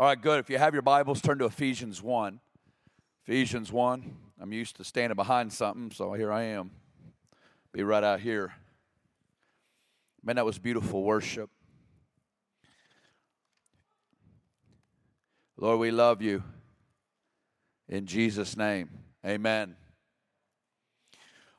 All 0.00 0.06
right, 0.06 0.18
good. 0.18 0.38
If 0.38 0.48
you 0.48 0.56
have 0.56 0.72
your 0.72 0.80
Bibles, 0.80 1.20
turn 1.20 1.36
to 1.40 1.44
Ephesians 1.44 2.02
1. 2.02 2.40
Ephesians 3.26 3.70
1. 3.70 4.16
I'm 4.40 4.50
used 4.50 4.76
to 4.76 4.84
standing 4.84 5.14
behind 5.14 5.52
something, 5.52 5.90
so 5.90 6.14
here 6.14 6.32
I 6.32 6.44
am. 6.44 6.70
Be 7.70 7.82
right 7.82 8.02
out 8.02 8.20
here. 8.20 8.54
Man, 10.24 10.36
that 10.36 10.46
was 10.46 10.58
beautiful 10.58 11.02
worship. 11.02 11.50
Lord, 15.58 15.78
we 15.80 15.90
love 15.90 16.22
you. 16.22 16.42
In 17.86 18.06
Jesus' 18.06 18.56
name, 18.56 18.88
amen. 19.22 19.76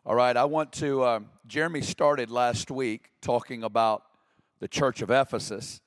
All 0.04 0.16
right, 0.16 0.36
I 0.36 0.46
want 0.46 0.74
to. 0.74 1.04
Uh, 1.04 1.20
Jeremy 1.46 1.84
started 1.84 2.32
last 2.32 2.72
week 2.72 3.12
talking 3.22 3.62
about 3.62 4.02
the 4.60 4.68
church 4.68 5.04
of 5.04 5.12
Ephesus. 5.12 5.80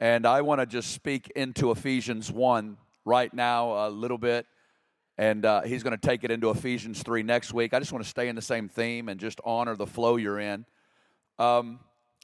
And 0.00 0.26
I 0.26 0.42
want 0.42 0.60
to 0.60 0.66
just 0.66 0.92
speak 0.92 1.28
into 1.34 1.72
Ephesians 1.72 2.30
1 2.30 2.76
right 3.04 3.34
now 3.34 3.88
a 3.88 3.90
little 3.90 4.18
bit. 4.18 4.46
And 5.16 5.44
uh, 5.44 5.62
he's 5.62 5.82
going 5.82 5.98
to 5.98 6.06
take 6.06 6.22
it 6.22 6.30
into 6.30 6.50
Ephesians 6.50 7.02
3 7.02 7.24
next 7.24 7.52
week. 7.52 7.74
I 7.74 7.80
just 7.80 7.90
want 7.90 8.04
to 8.04 8.08
stay 8.08 8.28
in 8.28 8.36
the 8.36 8.42
same 8.42 8.68
theme 8.68 9.08
and 9.08 9.18
just 9.18 9.40
honor 9.44 9.74
the 9.74 9.88
flow 9.88 10.14
you're 10.14 10.38
in. 10.38 10.64
Um, 11.40 11.80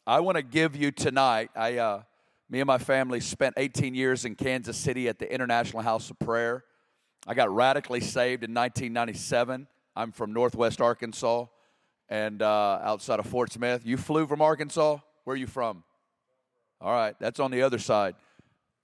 I 0.06 0.20
want 0.20 0.36
to 0.36 0.42
give 0.42 0.76
you 0.76 0.92
tonight, 0.92 1.50
I, 1.56 1.78
uh, 1.78 2.02
me 2.48 2.60
and 2.60 2.66
my 2.68 2.78
family 2.78 3.18
spent 3.18 3.54
18 3.56 3.92
years 3.92 4.24
in 4.24 4.36
Kansas 4.36 4.76
City 4.76 5.08
at 5.08 5.18
the 5.18 5.32
International 5.32 5.82
House 5.82 6.10
of 6.10 6.18
Prayer. 6.20 6.62
I 7.26 7.34
got 7.34 7.52
radically 7.52 8.00
saved 8.00 8.44
in 8.44 8.54
1997. 8.54 9.66
I'm 9.96 10.12
from 10.12 10.32
Northwest 10.32 10.80
Arkansas 10.80 11.46
and 12.08 12.40
uh, 12.40 12.78
outside 12.82 13.18
of 13.18 13.26
Fort 13.26 13.50
Smith. 13.50 13.84
You 13.84 13.96
flew 13.96 14.28
from 14.28 14.42
Arkansas? 14.42 14.98
Where 15.24 15.34
are 15.34 15.36
you 15.36 15.48
from? 15.48 15.82
All 16.80 16.92
right, 16.92 17.14
that's 17.18 17.40
on 17.40 17.50
the 17.50 17.62
other 17.62 17.78
side. 17.78 18.14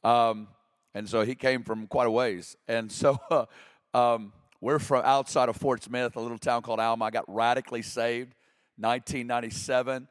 Um, 0.03 0.49
and 0.95 1.09
so 1.09 1.23
he 1.23 1.35
came 1.35 1.63
from 1.63 1.87
quite 1.87 2.07
a 2.07 2.11
ways. 2.11 2.57
And 2.67 2.91
so 2.91 3.19
uh, 3.31 3.47
um, 3.95 4.33
we're 4.61 4.79
from 4.79 5.05
outside 5.05 5.49
of 5.49 5.57
Fort 5.57 5.83
Smith, 5.83 6.17
a 6.17 6.21
little 6.21 6.39
town 6.39 6.63
called 6.63 6.81
Alma. 6.81 7.07
I 7.07 7.11
got 7.11 7.25
radically 7.29 7.83
saved, 7.83 8.35
1997, 8.77 10.09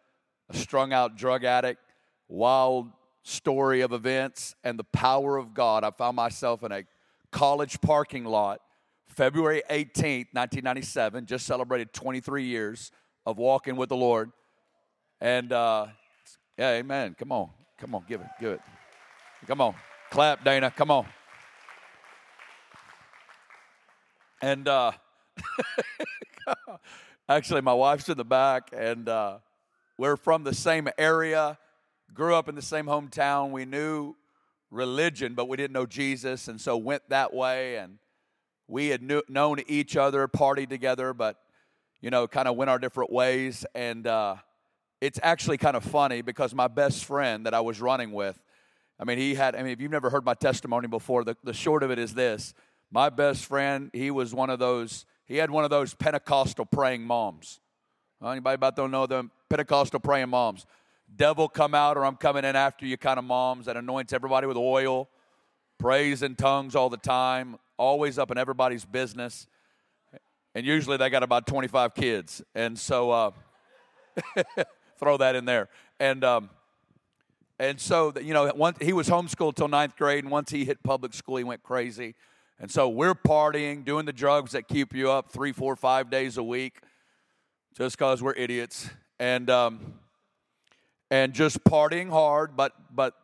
a 0.49 0.57
strung 0.57 0.93
out 0.93 1.15
drug 1.15 1.43
addict, 1.43 1.81
wild 2.27 2.91
story 3.23 3.81
of 3.81 3.93
events, 3.93 4.55
and 4.63 4.77
the 4.77 4.83
power 4.85 5.37
of 5.37 5.53
God. 5.53 5.83
I 5.83 5.91
found 5.91 6.15
myself 6.15 6.63
in 6.63 6.71
a 6.71 6.83
college 7.31 7.79
parking 7.81 8.25
lot, 8.25 8.61
February 9.07 9.61
18th, 9.69 10.33
1997, 10.33 11.25
just 11.25 11.45
celebrated 11.45 11.93
23 11.93 12.43
years 12.43 12.91
of 13.25 13.37
walking 13.37 13.75
with 13.75 13.89
the 13.89 13.95
Lord. 13.95 14.31
And 15.21 15.51
uh, 15.51 15.87
yeah, 16.57 16.71
amen. 16.71 17.15
Come 17.19 17.31
on. 17.31 17.58
Come 17.79 17.95
on, 17.95 18.03
give 18.09 18.19
it, 18.19 18.27
give 18.41 18.51
it. 18.51 18.61
Come 19.47 19.61
on, 19.61 19.73
clap, 20.11 20.43
Dana. 20.43 20.69
Come 20.69 20.91
on. 20.91 21.05
And 24.41 24.67
uh, 24.67 24.91
actually, 27.29 27.61
my 27.61 27.73
wife's 27.73 28.09
in 28.09 28.17
the 28.17 28.25
back, 28.25 28.69
and 28.73 29.07
uh, 29.07 29.37
we're 29.97 30.17
from 30.17 30.43
the 30.43 30.53
same 30.53 30.89
area. 30.97 31.57
Grew 32.13 32.35
up 32.35 32.49
in 32.49 32.55
the 32.55 32.61
same 32.61 32.85
hometown. 32.85 33.51
We 33.51 33.63
knew 33.63 34.15
religion, 34.71 35.33
but 35.33 35.47
we 35.47 35.55
didn't 35.55 35.73
know 35.73 35.85
Jesus, 35.85 36.49
and 36.49 36.59
so 36.59 36.75
went 36.75 37.03
that 37.09 37.33
way. 37.33 37.77
And 37.77 37.97
we 38.67 38.87
had 38.87 39.01
knew, 39.01 39.23
known 39.29 39.59
each 39.67 39.95
other, 39.95 40.27
partied 40.27 40.69
together, 40.69 41.13
but 41.13 41.37
you 42.01 42.09
know, 42.09 42.27
kind 42.27 42.47
of 42.47 42.55
went 42.55 42.69
our 42.69 42.79
different 42.79 43.11
ways. 43.11 43.65
And 43.73 44.05
uh, 44.05 44.35
it's 45.01 45.19
actually 45.23 45.57
kind 45.57 45.77
of 45.77 45.83
funny 45.83 46.21
because 46.21 46.53
my 46.53 46.67
best 46.67 47.05
friend 47.05 47.45
that 47.45 47.53
I 47.53 47.61
was 47.61 47.79
running 47.79 48.11
with, 48.11 48.41
I 48.99 49.05
mean, 49.05 49.17
he 49.17 49.33
had, 49.33 49.55
I 49.55 49.63
mean, 49.63 49.71
if 49.71 49.79
you've 49.79 49.91
never 49.91 50.09
heard 50.09 50.25
my 50.25 50.33
testimony 50.33 50.87
before, 50.87 51.23
the, 51.23 51.37
the 51.43 51.53
short 51.53 51.83
of 51.83 51.91
it 51.91 51.99
is 51.99 52.13
this. 52.13 52.53
My 52.91 53.09
best 53.09 53.45
friend, 53.45 53.89
he 53.93 54.11
was 54.11 54.33
one 54.33 54.49
of 54.49 54.59
those, 54.59 55.05
he 55.25 55.37
had 55.37 55.51
one 55.51 55.63
of 55.63 55.69
those 55.69 55.93
Pentecostal 55.93 56.65
praying 56.65 57.03
moms. 57.03 57.61
Anybody 58.21 58.55
about 58.55 58.75
don't 58.75 58.91
know 58.91 59.05
them 59.05 59.31
Pentecostal 59.49 60.01
praying 60.01 60.29
moms? 60.29 60.65
Devil 61.15 61.47
come 61.47 61.73
out 61.73 61.97
or 61.97 62.05
I'm 62.05 62.17
coming 62.17 62.43
in 62.43 62.55
after 62.55 62.85
you 62.85 62.97
kind 62.97 63.17
of 63.17 63.23
moms 63.23 63.67
that 63.67 63.77
anoints 63.77 64.11
everybody 64.11 64.47
with 64.47 64.57
oil, 64.57 65.09
prays 65.77 66.21
in 66.21 66.35
tongues 66.35 66.75
all 66.75 66.89
the 66.89 66.97
time, 66.97 67.57
always 67.77 68.19
up 68.19 68.31
in 68.31 68.37
everybody's 68.37 68.83
business. 68.83 69.47
And 70.53 70.65
usually 70.65 70.97
they 70.97 71.09
got 71.09 71.23
about 71.23 71.47
25 71.47 71.95
kids. 71.95 72.41
And 72.53 72.77
so, 72.77 73.11
uh, 73.11 73.31
throw 74.99 75.17
that 75.17 75.35
in 75.35 75.45
there. 75.45 75.69
And 75.99 76.23
um, 76.23 76.49
and 77.57 77.79
so 77.79 78.13
you 78.21 78.33
know, 78.33 78.51
once 78.55 78.77
he 78.81 78.93
was 78.93 79.09
homeschooled 79.09 79.55
till 79.55 79.67
ninth 79.67 79.95
grade, 79.95 80.23
and 80.23 80.31
once 80.31 80.51
he 80.51 80.65
hit 80.65 80.83
public 80.83 81.13
school, 81.13 81.37
he 81.37 81.43
went 81.43 81.63
crazy. 81.63 82.15
And 82.59 82.69
so 82.69 82.89
we're 82.89 83.15
partying, 83.15 83.85
doing 83.85 84.05
the 84.05 84.13
drugs 84.13 84.51
that 84.51 84.67
keep 84.67 84.93
you 84.93 85.09
up 85.09 85.31
three, 85.31 85.53
four, 85.53 85.77
five 85.77 86.09
days 86.09 86.37
a 86.37 86.43
week, 86.43 86.81
just 87.77 87.97
because 87.97 88.21
we're 88.21 88.33
idiots, 88.33 88.89
and 89.17 89.49
um, 89.49 89.93
and 91.09 91.33
just 91.33 91.63
partying 91.63 92.09
hard. 92.09 92.55
But 92.55 92.73
but 92.93 93.15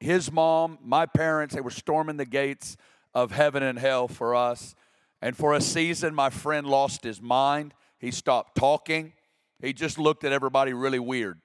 his 0.00 0.30
mom, 0.30 0.78
my 0.84 1.06
parents, 1.06 1.54
they 1.54 1.60
were 1.60 1.70
storming 1.70 2.16
the 2.16 2.26
gates 2.26 2.76
of 3.14 3.32
heaven 3.32 3.62
and 3.62 3.78
hell 3.78 4.06
for 4.06 4.34
us. 4.34 4.74
And 5.20 5.36
for 5.36 5.54
a 5.54 5.60
season, 5.60 6.14
my 6.14 6.30
friend 6.30 6.66
lost 6.66 7.02
his 7.02 7.20
mind. 7.20 7.74
He 7.98 8.12
stopped 8.12 8.56
talking. 8.56 9.12
He 9.60 9.72
just 9.72 9.98
looked 9.98 10.24
at 10.24 10.32
everybody 10.32 10.72
really 10.72 10.98
weird. 10.98 11.40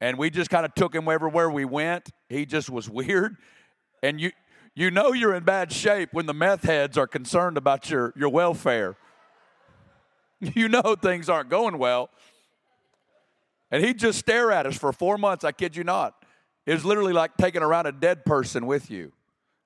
And 0.00 0.16
we 0.16 0.30
just 0.30 0.50
kind 0.50 0.64
of 0.64 0.74
took 0.74 0.94
him 0.94 1.08
everywhere 1.08 1.50
we 1.50 1.64
went. 1.64 2.10
He 2.28 2.46
just 2.46 2.70
was 2.70 2.88
weird. 2.90 3.36
And 4.02 4.20
you 4.20 4.32
you 4.74 4.92
know 4.92 5.12
you're 5.12 5.34
in 5.34 5.42
bad 5.42 5.72
shape 5.72 6.10
when 6.12 6.26
the 6.26 6.34
meth 6.34 6.62
heads 6.62 6.96
are 6.96 7.08
concerned 7.08 7.56
about 7.56 7.90
your, 7.90 8.12
your 8.16 8.28
welfare. 8.28 8.96
You 10.40 10.68
know 10.68 10.94
things 10.94 11.28
aren't 11.28 11.50
going 11.50 11.78
well. 11.78 12.10
And 13.72 13.84
he'd 13.84 13.98
just 13.98 14.20
stare 14.20 14.52
at 14.52 14.66
us 14.66 14.78
for 14.78 14.92
four 14.92 15.18
months, 15.18 15.42
I 15.42 15.50
kid 15.50 15.74
you 15.74 15.82
not. 15.82 16.14
It 16.64 16.74
was 16.74 16.84
literally 16.84 17.12
like 17.12 17.36
taking 17.36 17.60
around 17.60 17.86
a 17.86 17.92
dead 17.92 18.24
person 18.24 18.66
with 18.66 18.88
you. 18.88 19.10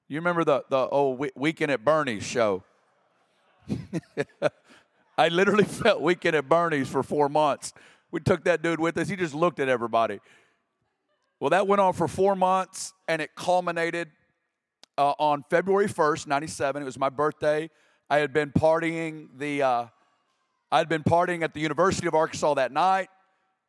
You 0.09 0.17
remember 0.17 0.45
the, 0.45 0.65
the 0.71 0.89
old 0.89 1.23
Weekend 1.37 1.71
at 1.71 1.85
Bernie's 1.85 2.25
show? 2.25 2.65
I 5.23 5.29
literally 5.29 5.65
felt 5.85 6.03
Weekend 6.03 6.35
at 6.35 6.49
Bernie's 6.49 6.89
for 6.89 7.05
four 7.05 7.29
months. 7.29 7.73
We 8.11 8.19
took 8.19 8.43
that 8.43 8.61
dude 8.61 8.81
with 8.81 8.99
us. 8.99 9.09
He 9.09 9.15
just 9.15 9.35
looked 9.35 9.61
at 9.61 9.69
everybody. 9.69 10.19
Well, 11.39 11.51
that 11.51 11.69
went 11.69 11.81
on 11.81 11.93
for 11.93 12.09
four 12.09 12.35
months, 12.35 12.93
and 13.07 13.23
it 13.23 13.37
culminated 13.37 14.11
uh, 14.99 15.15
on 15.21 15.45
February 15.49 15.87
1st, 15.87 16.27
97. 16.27 16.83
It 16.83 16.85
was 16.85 16.99
my 16.99 17.09
birthday. 17.09 17.71
I 18.11 18.19
had 18.19 18.33
been 18.33 18.51
partying 18.51 19.29
the, 19.39 19.63
uh, 19.63 19.87
I 20.73 20.79
had 20.79 20.89
been 20.89 21.05
partying 21.05 21.45
at 21.45 21.55
the 21.55 21.61
University 21.61 22.09
of 22.09 22.17
Arkansas 22.17 22.55
that 22.55 22.73
night, 22.73 23.09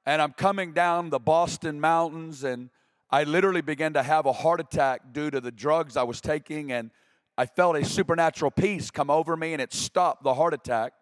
and 0.07 0.23
I'm 0.23 0.33
coming 0.33 0.73
down 0.73 1.11
the 1.11 1.19
Boston 1.19 1.79
mountains, 1.79 2.43
and 2.43 2.71
I 3.11 3.25
literally 3.25 3.61
began 3.61 3.93
to 3.93 4.01
have 4.01 4.25
a 4.25 4.33
heart 4.33 4.59
attack 4.59 5.01
due 5.11 5.29
to 5.29 5.39
the 5.39 5.51
drugs 5.51 5.97
I 5.97 6.03
was 6.03 6.19
taking, 6.19 6.71
and 6.71 6.89
I 7.37 7.45
felt 7.45 7.75
a 7.75 7.85
supernatural 7.85 8.49
peace 8.49 8.89
come 8.89 9.11
over 9.11 9.37
me, 9.37 9.53
and 9.53 9.61
it 9.61 9.71
stopped 9.71 10.23
the 10.23 10.33
heart 10.33 10.55
attack. 10.55 10.93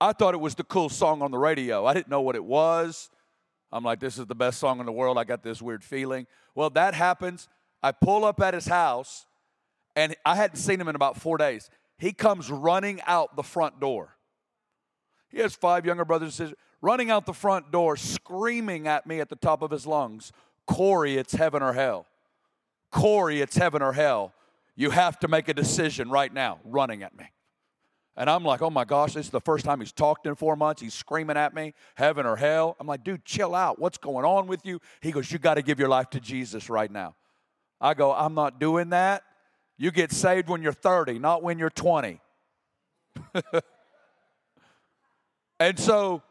I 0.00 0.12
thought 0.12 0.34
it 0.34 0.40
was 0.40 0.54
the 0.54 0.64
cool 0.64 0.88
song 0.88 1.22
on 1.22 1.30
the 1.30 1.38
radio. 1.38 1.86
I 1.86 1.94
didn't 1.94 2.08
know 2.08 2.20
what 2.20 2.36
it 2.36 2.44
was. 2.44 3.10
I'm 3.72 3.82
like, 3.82 4.00
this 4.00 4.18
is 4.18 4.26
the 4.26 4.34
best 4.34 4.58
song 4.58 4.80
in 4.80 4.86
the 4.86 4.92
world. 4.92 5.18
I 5.18 5.24
got 5.24 5.42
this 5.42 5.60
weird 5.60 5.82
feeling. 5.82 6.26
Well, 6.54 6.70
that 6.70 6.94
happens. 6.94 7.48
I 7.82 7.92
pull 7.92 8.24
up 8.24 8.40
at 8.40 8.54
his 8.54 8.66
house, 8.66 9.26
and 9.94 10.14
I 10.24 10.36
hadn't 10.36 10.56
seen 10.56 10.80
him 10.80 10.88
in 10.88 10.96
about 10.96 11.16
four 11.20 11.38
days. 11.38 11.70
He 11.98 12.12
comes 12.12 12.50
running 12.50 13.00
out 13.06 13.36
the 13.36 13.42
front 13.42 13.80
door. 13.80 14.16
He 15.28 15.38
has 15.38 15.54
five 15.54 15.86
younger 15.86 16.04
brothers 16.04 16.26
and 16.26 16.34
sisters, 16.34 16.58
running 16.80 17.10
out 17.10 17.26
the 17.26 17.32
front 17.32 17.72
door, 17.72 17.96
screaming 17.96 18.86
at 18.86 19.06
me 19.06 19.20
at 19.20 19.28
the 19.28 19.36
top 19.36 19.62
of 19.62 19.70
his 19.70 19.86
lungs 19.86 20.32
Corey, 20.66 21.16
it's 21.16 21.32
heaven 21.32 21.62
or 21.62 21.72
hell. 21.72 22.06
Corey, 22.90 23.40
it's 23.40 23.56
heaven 23.56 23.82
or 23.82 23.92
hell. 23.92 24.32
You 24.74 24.90
have 24.90 25.18
to 25.20 25.28
make 25.28 25.48
a 25.48 25.54
decision 25.54 26.10
right 26.10 26.32
now, 26.32 26.58
running 26.64 27.02
at 27.02 27.16
me. 27.16 27.26
And 28.16 28.30
I'm 28.30 28.44
like, 28.44 28.62
oh 28.62 28.70
my 28.70 28.84
gosh, 28.84 29.12
this 29.12 29.26
is 29.26 29.30
the 29.30 29.40
first 29.40 29.64
time 29.64 29.80
he's 29.80 29.92
talked 29.92 30.26
in 30.26 30.34
four 30.34 30.56
months. 30.56 30.80
He's 30.80 30.94
screaming 30.94 31.36
at 31.36 31.54
me, 31.54 31.74
heaven 31.96 32.24
or 32.24 32.36
hell. 32.36 32.74
I'm 32.80 32.86
like, 32.86 33.04
dude, 33.04 33.24
chill 33.26 33.54
out. 33.54 33.78
What's 33.78 33.98
going 33.98 34.24
on 34.24 34.46
with 34.46 34.64
you? 34.64 34.80
He 35.00 35.12
goes, 35.12 35.30
you 35.30 35.38
got 35.38 35.54
to 35.54 35.62
give 35.62 35.78
your 35.78 35.90
life 35.90 36.08
to 36.10 36.20
Jesus 36.20 36.70
right 36.70 36.90
now. 36.90 37.14
I 37.78 37.92
go, 37.92 38.14
I'm 38.14 38.32
not 38.34 38.58
doing 38.58 38.88
that. 38.90 39.22
You 39.76 39.90
get 39.90 40.12
saved 40.12 40.48
when 40.48 40.62
you're 40.62 40.72
30, 40.72 41.18
not 41.18 41.42
when 41.42 41.58
you're 41.58 41.68
20. 41.68 42.20
and 45.60 45.78
so 45.78 46.22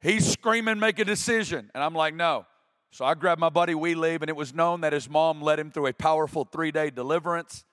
he's 0.00 0.26
screaming, 0.26 0.78
make 0.78 0.98
a 0.98 1.04
decision. 1.04 1.70
And 1.74 1.84
I'm 1.84 1.94
like, 1.94 2.14
no. 2.14 2.46
So 2.90 3.04
I 3.04 3.12
grabbed 3.12 3.40
my 3.40 3.50
buddy, 3.50 3.74
we 3.74 3.94
leave, 3.94 4.22
and 4.22 4.30
it 4.30 4.36
was 4.36 4.54
known 4.54 4.80
that 4.80 4.94
his 4.94 5.10
mom 5.10 5.42
led 5.42 5.58
him 5.58 5.70
through 5.70 5.88
a 5.88 5.92
powerful 5.92 6.48
three 6.50 6.70
day 6.70 6.88
deliverance 6.88 7.66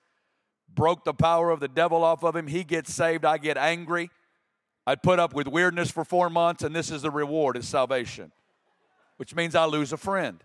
broke 0.74 1.04
the 1.04 1.14
power 1.14 1.50
of 1.50 1.60
the 1.60 1.68
devil 1.68 2.04
off 2.04 2.22
of 2.22 2.34
him. 2.36 2.46
He 2.46 2.64
gets 2.64 2.92
saved. 2.92 3.24
I 3.24 3.38
get 3.38 3.56
angry. 3.56 4.10
I'd 4.86 5.02
put 5.02 5.18
up 5.18 5.34
with 5.34 5.46
weirdness 5.46 5.90
for 5.90 6.04
four 6.04 6.28
months, 6.28 6.64
and 6.64 6.74
this 6.74 6.90
is 6.90 7.02
the 7.02 7.10
reward 7.10 7.56
is 7.56 7.68
salvation, 7.68 8.32
which 9.16 9.34
means 9.34 9.54
I 9.54 9.64
lose 9.66 9.92
a 9.92 9.96
friend. 9.96 10.42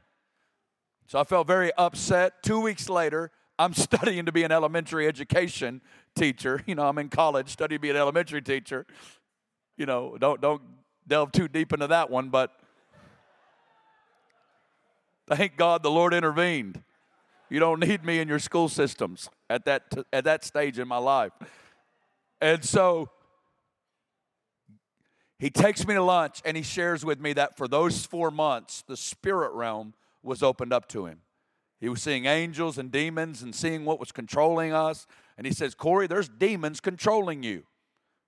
So 1.08 1.20
I 1.20 1.24
felt 1.24 1.48
very 1.48 1.72
upset. 1.78 2.44
Two 2.44 2.60
weeks 2.60 2.90
later, 2.90 3.32
I'm 3.58 3.74
studying 3.76 4.26
to 4.26 4.32
be 4.32 4.44
an 4.44 4.52
elementary 4.52 5.08
education 5.08 5.82
teacher. 6.16 6.62
You 6.68 6.76
know, 6.76 6.88
I'm 6.88 6.98
in 6.98 7.10
college 7.10 7.50
studying 7.50 7.80
to 7.80 7.82
be 7.82 7.90
an 7.90 7.96
elementary 7.96 8.42
teacher. 8.42 8.86
You 9.78 9.86
know, 9.86 10.18
don't 10.20 10.42
don't 10.42 10.62
delve 11.08 11.32
too 11.32 11.48
deep 11.48 11.74
into 11.74 11.88
that 11.88 12.10
one, 12.10 12.30
but 12.30 12.52
thank 15.28 15.56
God 15.56 15.82
the 15.82 15.92
Lord 15.92 16.14
intervened. 16.14 16.84
You 17.50 17.60
don't 17.60 17.80
need 17.80 18.04
me 18.04 18.20
in 18.20 18.28
your 18.28 18.40
school 18.40 18.68
systems 18.68 19.30
at 19.50 19.66
that 19.66 19.84
at 20.12 20.24
that 20.26 20.44
stage 20.44 20.80
in 20.80 20.88
my 20.88 20.98
life. 20.98 21.32
And 22.42 22.64
so 22.64 23.10
he 25.40 25.50
takes 25.50 25.88
me 25.88 25.94
to 25.94 26.04
lunch 26.04 26.42
and 26.46 26.58
he 26.58 26.64
shares 26.64 27.06
with 27.06 27.20
me 27.20 27.34
that 27.34 27.58
for 27.58 27.68
those 27.68 28.06
4 28.06 28.32
months 28.32 28.84
the 28.88 28.98
spirit 28.98 29.52
realm 29.54 29.94
was 30.24 30.44
opened 30.44 30.74
up 30.74 30.88
to 30.90 31.06
him. 31.06 31.22
He 31.80 31.90
was 31.90 32.02
seeing 32.02 32.26
angels 32.26 32.78
and 32.78 32.92
demons 32.92 33.44
and 33.44 33.54
seeing 33.54 33.86
what 33.86 34.00
was 34.00 34.12
controlling 34.12 34.74
us. 34.74 35.06
And 35.38 35.46
he 35.46 35.54
says, 35.54 35.76
Corey, 35.76 36.08
there's 36.08 36.28
demons 36.28 36.80
controlling 36.80 37.44
you. 37.44 37.64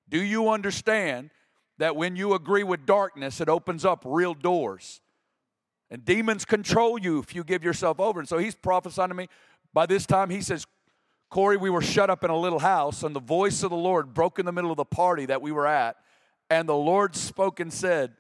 Do 0.08 0.22
you 0.22 0.50
understand 0.50 1.32
that 1.80 1.96
when 1.96 2.16
you 2.16 2.34
agree 2.36 2.64
with 2.64 2.86
darkness, 2.86 3.42
it 3.42 3.50
opens 3.50 3.86
up 3.86 4.04
real 4.06 4.36
doors? 4.36 5.02
And 5.90 6.06
demons 6.06 6.46
control 6.46 7.00
you 7.00 7.18
if 7.18 7.34
you 7.34 7.44
give 7.44 7.64
yourself 7.64 8.00
over. 8.00 8.20
And 8.20 8.30
so 8.30 8.38
he's 8.38 8.54
prophesying 8.54 9.10
to 9.10 9.16
me. 9.16 9.28
By 9.74 9.88
this 9.88 10.06
time, 10.06 10.30
he 10.30 10.42
says, 10.42 10.68
Corey, 11.30 11.58
we 11.58 11.70
were 11.70 11.82
shut 11.82 12.10
up 12.10 12.24
in 12.24 12.30
a 12.30 12.38
little 12.38 12.60
house, 12.60 13.04
and 13.04 13.16
the 13.16 13.20
voice 13.20 13.64
of 13.64 13.70
the 13.70 13.78
Lord 13.78 14.14
broke 14.14 14.40
in 14.40 14.46
the 14.46 14.52
middle 14.52 14.72
of 14.72 14.78
the 14.78 14.86
party 14.86 15.26
that 15.28 15.42
we 15.42 15.52
were 15.52 15.68
at. 15.68 15.96
And 16.50 16.68
the 16.68 16.76
Lord 16.76 17.16
spoke 17.16 17.60
and 17.60 17.72
said, 17.72 18.14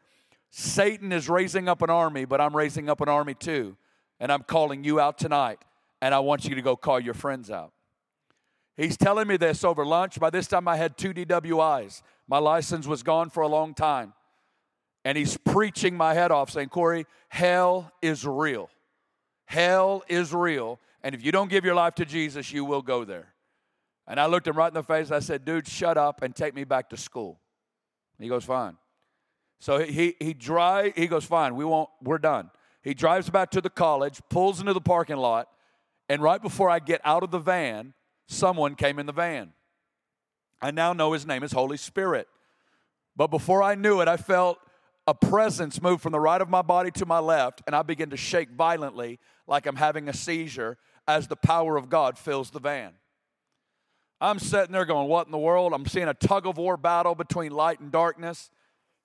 Satan 0.51 1.11
is 1.11 1.27
raising 1.27 1.67
up 1.67 1.81
an 1.81 1.89
army, 1.89 2.25
but 2.25 2.39
I'm 2.39 2.55
raising 2.55 2.89
up 2.89 3.01
an 3.01 3.09
army 3.09 3.33
too 3.33 3.75
and 4.19 4.31
I'm 4.31 4.43
calling 4.43 4.83
you 4.83 4.99
out 4.99 5.17
tonight, 5.17 5.59
and 6.01 6.13
I 6.13 6.19
want 6.19 6.45
you 6.45 6.55
to 6.55 6.61
go 6.61 6.75
call 6.75 6.99
your 6.99 7.13
friends 7.13 7.49
out. 7.49 7.71
He's 8.75 8.97
telling 8.97 9.27
me 9.27 9.37
this 9.37 9.63
over 9.63 9.85
lunch. 9.85 10.19
By 10.19 10.29
this 10.29 10.47
time, 10.47 10.67
I 10.67 10.77
had 10.77 10.97
two 10.97 11.13
DWIs. 11.13 12.01
My 12.27 12.37
license 12.37 12.87
was 12.87 13.03
gone 13.03 13.29
for 13.29 13.41
a 13.41 13.47
long 13.47 13.73
time. 13.73 14.13
And 15.03 15.17
he's 15.17 15.37
preaching 15.37 15.95
my 15.95 16.13
head 16.13 16.31
off, 16.31 16.49
saying, 16.49 16.69
Corey, 16.69 17.05
hell 17.29 17.91
is 18.01 18.25
real. 18.25 18.69
Hell 19.45 20.03
is 20.07 20.33
real. 20.33 20.79
And 21.03 21.15
if 21.15 21.23
you 21.23 21.31
don't 21.31 21.49
give 21.49 21.65
your 21.65 21.75
life 21.75 21.95
to 21.95 22.05
Jesus, 22.05 22.51
you 22.51 22.65
will 22.65 22.81
go 22.81 23.05
there. 23.05 23.33
And 24.07 24.19
I 24.19 24.25
looked 24.25 24.47
him 24.47 24.57
right 24.57 24.67
in 24.67 24.73
the 24.73 24.83
face. 24.83 25.11
I 25.11 25.19
said, 25.19 25.45
dude, 25.45 25.67
shut 25.67 25.97
up 25.97 26.21
and 26.21 26.35
take 26.35 26.53
me 26.53 26.63
back 26.63 26.89
to 26.89 26.97
school. 26.97 27.39
he 28.19 28.27
goes, 28.27 28.43
fine. 28.43 28.75
So 29.59 29.79
he, 29.79 30.15
he 30.19 30.33
dry, 30.33 30.93
he 30.95 31.07
goes, 31.07 31.25
fine, 31.25 31.55
we 31.55 31.65
won't, 31.65 31.89
we're 32.01 32.17
done. 32.17 32.49
He 32.81 32.93
drives 32.93 33.29
back 33.29 33.51
to 33.51 33.61
the 33.61 33.69
college, 33.69 34.21
pulls 34.29 34.61
into 34.61 34.73
the 34.73 34.81
parking 34.81 35.17
lot, 35.17 35.49
and 36.07 36.21
right 36.21 36.41
before 36.41 36.69
I 36.69 36.79
get 36.79 37.01
out 37.03 37.23
of 37.23 37.31
the 37.31 37.39
van, 37.39 37.93
someone 38.27 38.75
came 38.75 38.99
in 38.99 39.05
the 39.05 39.11
van. 39.11 39.51
I 40.61 40.71
now 40.71 40.93
know 40.93 41.11
his 41.11 41.25
name 41.25 41.43
is 41.43 41.51
Holy 41.51 41.77
Spirit. 41.77 42.27
But 43.15 43.27
before 43.27 43.61
I 43.61 43.75
knew 43.75 43.99
it, 44.01 44.07
I 44.07 44.15
felt 44.15 44.59
a 45.05 45.13
presence 45.13 45.81
move 45.81 46.01
from 46.01 46.13
the 46.13 46.19
right 46.19 46.41
of 46.41 46.49
my 46.49 46.61
body 46.61 46.91
to 46.91 47.05
my 47.05 47.19
left, 47.19 47.61
and 47.67 47.75
I 47.75 47.81
begin 47.81 48.11
to 48.11 48.17
shake 48.17 48.51
violently 48.51 49.19
like 49.45 49.65
I'm 49.65 49.75
having 49.75 50.07
a 50.07 50.13
seizure 50.13 50.77
as 51.07 51.27
the 51.27 51.35
power 51.35 51.77
of 51.77 51.89
God 51.89 52.17
fills 52.17 52.51
the 52.51 52.59
van. 52.59 52.93
I'm 54.21 54.39
sitting 54.39 54.71
there 54.71 54.85
going, 54.85 55.07
What 55.07 55.27
in 55.27 55.31
the 55.31 55.37
world? 55.37 55.73
I'm 55.73 55.85
seeing 55.85 56.07
a 56.07 56.13
tug 56.13 56.45
of 56.45 56.57
war 56.57 56.77
battle 56.77 57.15
between 57.15 57.51
light 57.51 57.79
and 57.79 57.91
darkness. 57.91 58.49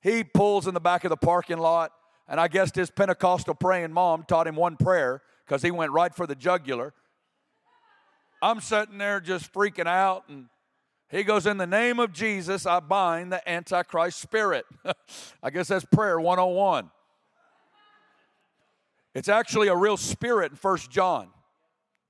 He 0.01 0.25
pulls 0.25 0.67
in 0.67 0.75
the 0.75 0.81
back 0.81 1.05
of 1.05 1.11
the 1.11 1.17
parking 1.17 1.59
lot. 1.59 1.93
And 2.27 2.41
I 2.41 2.49
guess 2.49 2.75
his 2.75 2.91
Pentecostal 2.91 3.55
praying 3.55 3.93
mom 3.93 4.25
taught 4.27 4.47
him 4.47 4.57
one 4.57 4.77
prayer 4.77 5.23
because 5.45 5.63
he 5.63 5.71
went 5.71 5.93
right 5.93 6.15
for 6.15 6.27
the 6.27 6.35
jugular. 6.35 6.95
I'm 8.43 8.61
sitting 8.61 8.99
there 8.99 9.21
just 9.21 9.53
freaking 9.53 9.87
out, 9.87 10.25
and 10.29 10.47
he 11.11 11.23
goes, 11.23 11.47
In 11.47 11.57
the 11.59 11.67
name 11.67 11.99
of 11.99 12.13
Jesus, 12.13 12.67
I 12.67 12.81
bind 12.81 13.33
the 13.33 13.47
Antichrist 13.49 14.21
spirit. 14.21 14.67
I 15.43 15.51
guess 15.51 15.69
that's 15.69 15.85
prayer 15.85 16.19
101. 16.19 16.91
It's 19.15 19.29
actually 19.29 19.69
a 19.69 19.77
real 19.77 19.97
spirit 19.97 20.51
in 20.51 20.57
First 20.57 20.91
John. 20.91 21.29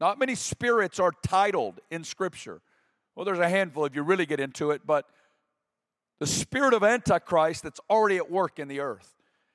Not 0.04 0.18
many 0.18 0.34
spirits 0.34 1.00
are 1.00 1.12
titled 1.26 1.80
in 1.90 2.04
Scripture. 2.04 2.60
Well, 3.16 3.24
there's 3.24 3.38
a 3.38 3.48
handful 3.48 3.86
if 3.86 3.96
you 3.96 4.02
really 4.02 4.26
get 4.26 4.38
into 4.38 4.70
it, 4.70 4.82
but 4.84 5.06
the 6.18 6.26
spirit 6.26 6.74
of 6.74 6.84
Antichrist 6.84 7.62
that's 7.62 7.80
already 7.88 8.18
at 8.18 8.30
work 8.30 8.58
in 8.58 8.68
the 8.68 8.80
earth. 8.80 9.14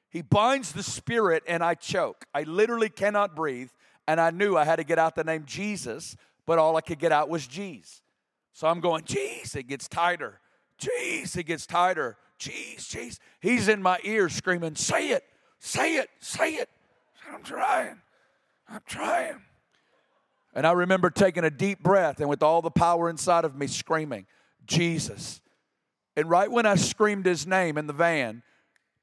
He 0.09 0.23
binds 0.23 0.71
the 0.71 0.81
spirit, 0.81 1.43
and 1.47 1.63
I 1.63 1.75
choke. 1.75 2.25
I 2.33 2.41
literally 2.45 2.89
cannot 2.89 3.35
breathe, 3.35 3.69
and 4.07 4.19
I 4.19 4.31
knew 4.31 4.57
I 4.57 4.65
had 4.65 4.77
to 4.77 4.83
get 4.83 4.97
out 4.97 5.13
the 5.13 5.23
name 5.23 5.43
Jesus, 5.45 6.15
but 6.47 6.57
all 6.57 6.75
I 6.75 6.81
could 6.81 6.97
get 6.97 7.11
out 7.11 7.29
was 7.29 7.47
Jeez. 7.47 8.01
So 8.53 8.67
I'm 8.67 8.79
going, 8.79 9.03
Jeez, 9.03 9.55
it 9.55 9.67
gets 9.67 9.87
tighter. 9.87 10.39
Jeez, 10.81 11.37
it 11.37 11.43
gets 11.43 11.67
tighter. 11.67 12.17
Jeez, 12.39 12.77
jeez. 12.77 13.19
He's 13.39 13.67
in 13.67 13.83
my 13.83 13.99
ear 14.03 14.29
screaming, 14.29 14.73
Say 14.73 15.09
it, 15.09 15.25
say 15.59 15.97
it, 15.97 16.09
say 16.19 16.55
it. 16.55 16.69
I'm 17.31 17.43
trying, 17.43 18.01
I'm 18.67 18.81
trying. 18.87 19.43
And 20.53 20.65
I 20.65 20.71
remember 20.71 21.09
taking 21.09 21.43
a 21.43 21.49
deep 21.49 21.81
breath 21.83 22.19
and 22.19 22.29
with 22.29 22.41
all 22.41 22.61
the 22.61 22.71
power 22.71 23.09
inside 23.09 23.45
of 23.45 23.55
me 23.55 23.67
screaming, 23.67 24.25
Jesus. 24.65 25.41
And 26.15 26.29
right 26.29 26.51
when 26.51 26.65
I 26.65 26.75
screamed 26.75 27.25
his 27.25 27.45
name 27.45 27.77
in 27.77 27.87
the 27.87 27.93
van, 27.93 28.43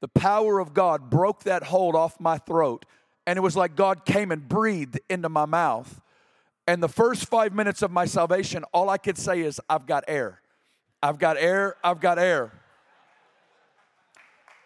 the 0.01 0.07
power 0.07 0.59
of 0.59 0.73
God 0.73 1.09
broke 1.09 1.43
that 1.43 1.63
hold 1.63 1.95
off 1.95 2.19
my 2.19 2.37
throat. 2.37 2.85
And 3.25 3.37
it 3.37 3.41
was 3.41 3.55
like 3.55 3.75
God 3.75 4.05
came 4.05 4.31
and 4.31 4.47
breathed 4.47 4.99
into 5.09 5.29
my 5.29 5.45
mouth. 5.45 6.01
And 6.67 6.83
the 6.83 6.89
first 6.89 7.25
five 7.25 7.53
minutes 7.53 7.81
of 7.81 7.91
my 7.91 8.05
salvation, 8.05 8.63
all 8.73 8.89
I 8.89 8.97
could 8.97 9.17
say 9.17 9.41
is, 9.41 9.59
I've 9.69 9.85
got 9.85 10.03
air. 10.07 10.41
I've 11.01 11.17
got 11.17 11.37
air. 11.37 11.75
I've 11.83 12.01
got 12.01 12.19
air. 12.19 12.51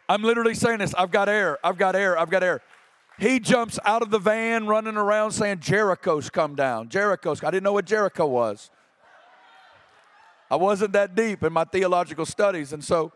I'm 0.10 0.24
literally 0.24 0.56
saying 0.56 0.80
this 0.80 0.94
I've 0.96 1.12
got 1.12 1.30
air. 1.30 1.58
I've 1.64 1.78
got 1.78 1.96
air. 1.96 2.18
I've 2.18 2.30
got 2.30 2.44
air. 2.44 2.62
He 3.20 3.40
jumps 3.40 3.78
out 3.86 4.02
of 4.02 4.10
the 4.10 4.20
van 4.20 4.68
running 4.68 4.98
around 4.98 5.32
saying, 5.32 5.60
Jericho's 5.60 6.30
come 6.30 6.56
down. 6.56 6.90
Jericho's. 6.90 7.44
I 7.44 7.52
didn't 7.52 7.64
know 7.64 7.74
what 7.74 7.86
Jericho 7.86 8.26
was. 8.26 8.72
I 10.50 10.56
wasn't 10.56 10.94
that 10.94 11.16
deep 11.16 11.44
in 11.44 11.54
my 11.54 11.64
theological 11.64 12.26
studies. 12.26 12.74
And 12.74 12.84
so 12.84 13.14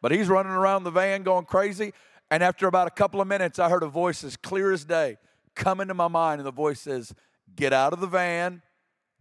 but 0.00 0.12
he's 0.12 0.28
running 0.28 0.52
around 0.52 0.84
the 0.84 0.90
van 0.90 1.22
going 1.22 1.44
crazy. 1.44 1.92
And 2.30 2.42
after 2.42 2.66
about 2.66 2.86
a 2.86 2.90
couple 2.90 3.20
of 3.20 3.28
minutes, 3.28 3.58
I 3.58 3.68
heard 3.68 3.82
a 3.82 3.88
voice 3.88 4.24
as 4.24 4.36
clear 4.36 4.72
as 4.72 4.84
day 4.84 5.18
come 5.54 5.80
into 5.80 5.94
my 5.94 6.08
mind. 6.08 6.40
And 6.40 6.46
the 6.46 6.52
voice 6.52 6.80
says, 6.80 7.14
Get 7.56 7.72
out 7.72 7.92
of 7.92 8.00
the 8.00 8.06
van, 8.06 8.62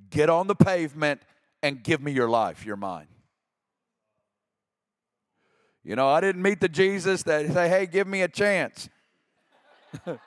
get 0.10 0.30
on 0.30 0.48
the 0.48 0.56
pavement, 0.56 1.22
and 1.64 1.84
give 1.84 2.02
me 2.02 2.12
your 2.12 2.30
life, 2.30 2.66
your 2.66 2.76
mine. 2.76 3.08
You 5.84 5.96
know, 5.96 6.08
I 6.08 6.22
didn't 6.22 6.44
meet 6.44 6.62
the 6.62 6.70
Jesus 6.70 7.24
that 7.24 7.52
say, 7.52 7.68
Hey, 7.68 7.86
give 7.86 8.08
me 8.08 8.22
a 8.22 8.28
chance. 8.28 8.90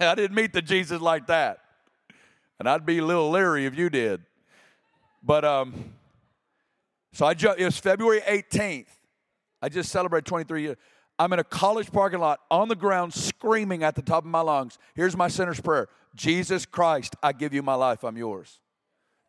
I 0.00 0.14
didn't 0.14 0.34
meet 0.34 0.52
the 0.52 0.62
Jesus 0.62 1.00
like 1.00 1.26
that. 1.28 1.60
And 2.58 2.68
I'd 2.68 2.84
be 2.84 2.98
a 2.98 3.04
little 3.04 3.30
leery 3.30 3.66
if 3.66 3.76
you 3.76 3.88
did. 3.90 4.22
But 5.22 5.44
um, 5.44 5.92
so 7.12 7.26
I 7.26 7.34
ju- 7.34 7.54
it 7.56 7.64
was 7.64 7.78
February 7.78 8.20
18th. 8.20 8.86
I 9.62 9.68
just 9.68 9.90
celebrated 9.90 10.26
23 10.26 10.62
years. 10.62 10.76
I'm 11.18 11.32
in 11.34 11.38
a 11.38 11.44
college 11.44 11.92
parking 11.92 12.20
lot 12.20 12.40
on 12.50 12.68
the 12.68 12.76
ground 12.76 13.12
screaming 13.12 13.82
at 13.82 13.94
the 13.94 14.02
top 14.02 14.24
of 14.24 14.30
my 14.30 14.40
lungs. 14.40 14.78
Here's 14.94 15.16
my 15.16 15.28
sinner's 15.28 15.60
prayer 15.60 15.88
Jesus 16.14 16.66
Christ, 16.66 17.14
I 17.22 17.32
give 17.32 17.52
you 17.52 17.62
my 17.62 17.74
life, 17.74 18.04
I'm 18.04 18.16
yours. 18.16 18.60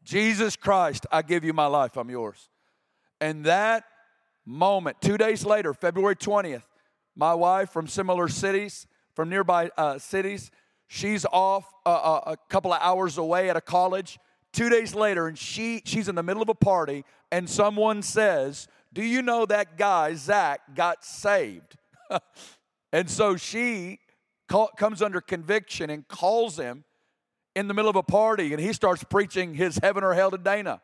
Jesus 0.03 0.56
Christ, 0.56 1.06
I 1.12 1.22
give 1.22 1.44
you 1.44 1.53
my 1.53 1.68
life, 1.68 1.98
I'm 1.98 2.10
yours. 2.10 2.50
And 3.20 3.46
that 3.46 3.84
moment, 4.45 4.98
two 5.01 5.17
days 5.17 5.45
later, 5.45 5.74
February 5.74 6.15
20th, 6.15 6.63
my 7.15 7.33
wife 7.33 7.69
from 7.69 7.88
similar 7.88 8.27
cities, 8.27 8.88
from 9.15 9.29
nearby 9.29 9.69
uh, 9.77 9.98
cities, 9.98 10.51
she's 10.88 11.25
off 11.25 11.71
uh, 11.86 11.89
uh, 11.89 12.21
a 12.27 12.38
couple 12.50 12.74
of 12.74 12.81
hours 12.81 13.17
away 13.17 13.50
at 13.50 13.55
a 13.55 13.62
college. 13.62 14.19
Two 14.53 14.69
days 14.69 14.93
later, 14.93 15.27
and 15.27 15.38
she 15.38 15.81
she's 15.86 16.10
in 16.10 16.15
the 16.15 16.24
middle 16.24 16.41
of 16.41 16.50
a 16.50 16.55
party, 16.55 17.05
and 17.31 17.50
someone 17.50 18.01
says, 18.01 18.67
"Do 18.91 19.01
you 19.01 19.21
know 19.21 19.45
that 19.45 19.77
guy 19.77 20.13
Zach 20.15 20.75
got 20.75 21.05
saved?" 21.05 21.77
and 22.91 23.10
so 23.10 23.38
she 23.38 24.00
call, 24.50 24.67
comes 24.75 25.01
under 25.01 25.21
conviction 25.21 25.89
and 25.89 26.05
calls 26.07 26.57
him 26.57 26.83
in 27.55 27.67
the 27.67 27.74
middle 27.74 27.89
of 27.89 27.95
a 27.95 28.03
party, 28.03 28.53
and 28.53 28.62
he 28.62 28.74
starts 28.74 29.03
preaching 29.03 29.53
his 29.53 29.77
heaven 29.77 30.03
or 30.03 30.13
hell 30.13 30.31
to 30.31 30.38
Dana. 30.38 30.81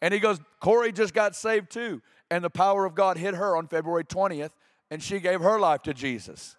And 0.00 0.14
he 0.14 0.20
goes, 0.20 0.38
Corey 0.60 0.92
just 0.92 1.14
got 1.14 1.34
saved 1.34 1.70
too. 1.70 2.02
And 2.30 2.44
the 2.44 2.50
power 2.50 2.84
of 2.84 2.94
God 2.94 3.16
hit 3.16 3.34
her 3.34 3.56
on 3.56 3.66
February 3.68 4.04
20th, 4.04 4.50
and 4.90 5.02
she 5.02 5.18
gave 5.20 5.40
her 5.40 5.58
life 5.58 5.82
to 5.82 5.94
Jesus. 5.94 6.56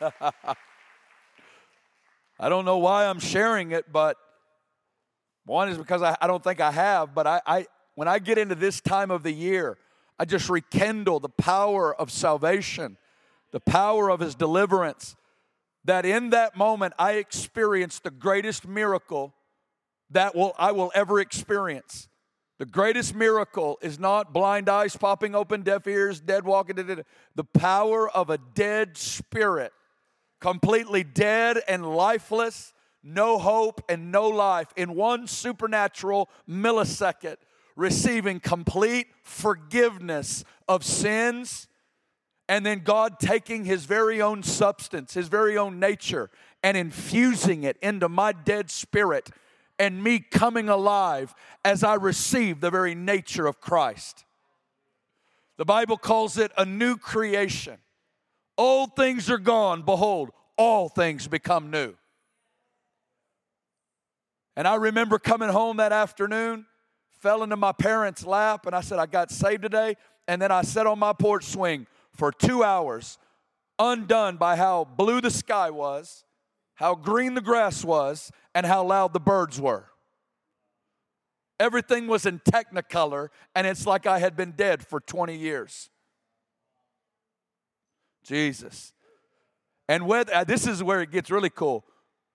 I 2.40 2.48
don't 2.48 2.64
know 2.64 2.78
why 2.78 3.06
I'm 3.06 3.20
sharing 3.20 3.72
it, 3.72 3.92
but 3.92 4.16
one 5.44 5.68
is 5.68 5.78
because 5.78 6.02
I, 6.02 6.16
I 6.20 6.26
don't 6.26 6.42
think 6.42 6.60
I 6.60 6.70
have, 6.70 7.14
but 7.14 7.26
I, 7.26 7.40
I 7.46 7.66
when 7.94 8.08
I 8.08 8.18
get 8.18 8.38
into 8.38 8.54
this 8.54 8.80
time 8.80 9.10
of 9.10 9.22
the 9.22 9.32
year, 9.32 9.76
I 10.18 10.24
just 10.24 10.48
rekindle 10.48 11.20
the 11.20 11.28
power 11.28 11.94
of 11.94 12.10
salvation 12.10 12.96
the 13.52 13.60
power 13.60 14.10
of 14.10 14.20
his 14.20 14.34
deliverance, 14.34 15.14
that 15.84 16.04
in 16.04 16.30
that 16.30 16.56
moment 16.56 16.94
I 16.98 17.12
experienced 17.12 18.02
the 18.02 18.10
greatest 18.10 18.66
miracle 18.66 19.34
that 20.12 20.34
will 20.34 20.54
I 20.58 20.72
will 20.72 20.92
ever 20.94 21.20
experience. 21.20 22.08
The 22.58 22.66
greatest 22.66 23.14
miracle 23.14 23.78
is 23.82 23.98
not 23.98 24.32
blind 24.32 24.68
eyes 24.68 24.96
popping 24.96 25.34
open, 25.34 25.62
deaf 25.62 25.86
ears, 25.86 26.20
dead 26.20 26.44
walking. 26.44 26.76
The 27.34 27.44
power 27.44 28.08
of 28.08 28.30
a 28.30 28.38
dead 28.38 28.96
spirit, 28.96 29.72
completely 30.40 31.02
dead 31.02 31.60
and 31.66 31.84
lifeless, 31.84 32.72
no 33.02 33.38
hope 33.38 33.82
and 33.88 34.12
no 34.12 34.28
life, 34.28 34.68
in 34.76 34.94
one 34.94 35.26
supernatural 35.26 36.30
millisecond, 36.48 37.36
receiving 37.74 38.38
complete 38.38 39.08
forgiveness 39.24 40.44
of 40.68 40.84
sins, 40.84 41.66
and 42.48 42.64
then 42.64 42.80
God 42.80 43.18
taking 43.18 43.64
His 43.64 43.86
very 43.86 44.22
own 44.22 44.44
substance, 44.44 45.14
His 45.14 45.26
very 45.26 45.58
own 45.58 45.80
nature, 45.80 46.30
and 46.62 46.76
infusing 46.76 47.64
it 47.64 47.76
into 47.82 48.08
my 48.08 48.30
dead 48.30 48.70
spirit 48.70 49.30
and 49.82 50.00
me 50.00 50.20
coming 50.20 50.68
alive 50.68 51.34
as 51.64 51.82
I 51.82 51.94
receive 51.94 52.60
the 52.60 52.70
very 52.70 52.94
nature 52.94 53.48
of 53.48 53.60
Christ. 53.60 54.24
The 55.58 55.64
Bible 55.64 55.96
calls 55.96 56.38
it 56.38 56.52
a 56.56 56.64
new 56.64 56.96
creation. 56.96 57.78
Old 58.56 58.94
things 58.94 59.28
are 59.28 59.38
gone, 59.38 59.82
behold, 59.82 60.30
all 60.56 60.88
things 60.88 61.26
become 61.26 61.72
new. 61.72 61.94
And 64.54 64.68
I 64.68 64.76
remember 64.76 65.18
coming 65.18 65.48
home 65.48 65.78
that 65.78 65.90
afternoon, 65.90 66.66
fell 67.18 67.42
into 67.42 67.56
my 67.56 67.72
parents' 67.72 68.24
lap, 68.24 68.66
and 68.66 68.76
I 68.76 68.82
said, 68.82 69.00
I 69.00 69.06
got 69.06 69.32
saved 69.32 69.62
today. 69.62 69.96
And 70.28 70.40
then 70.40 70.52
I 70.52 70.62
sat 70.62 70.86
on 70.86 71.00
my 71.00 71.12
porch 71.12 71.46
swing 71.46 71.88
for 72.12 72.30
two 72.30 72.62
hours, 72.62 73.18
undone 73.80 74.36
by 74.36 74.54
how 74.54 74.84
blue 74.84 75.20
the 75.20 75.30
sky 75.30 75.70
was, 75.70 76.22
how 76.76 76.94
green 76.94 77.34
the 77.34 77.40
grass 77.40 77.84
was, 77.84 78.30
and 78.54 78.66
how 78.66 78.84
loud 78.84 79.12
the 79.12 79.20
birds 79.20 79.60
were. 79.60 79.86
Everything 81.60 82.08
was 82.08 82.26
in 82.26 82.40
technicolor, 82.40 83.28
and 83.54 83.66
it's 83.66 83.86
like 83.86 84.06
I 84.06 84.18
had 84.18 84.36
been 84.36 84.52
dead 84.52 84.84
for 84.84 85.00
20 85.00 85.36
years. 85.36 85.90
Jesus. 88.24 88.92
And 89.88 90.06
whether 90.06 90.34
uh, 90.34 90.44
this 90.44 90.66
is 90.66 90.82
where 90.82 91.00
it 91.02 91.10
gets 91.10 91.30
really 91.30 91.50
cool. 91.50 91.84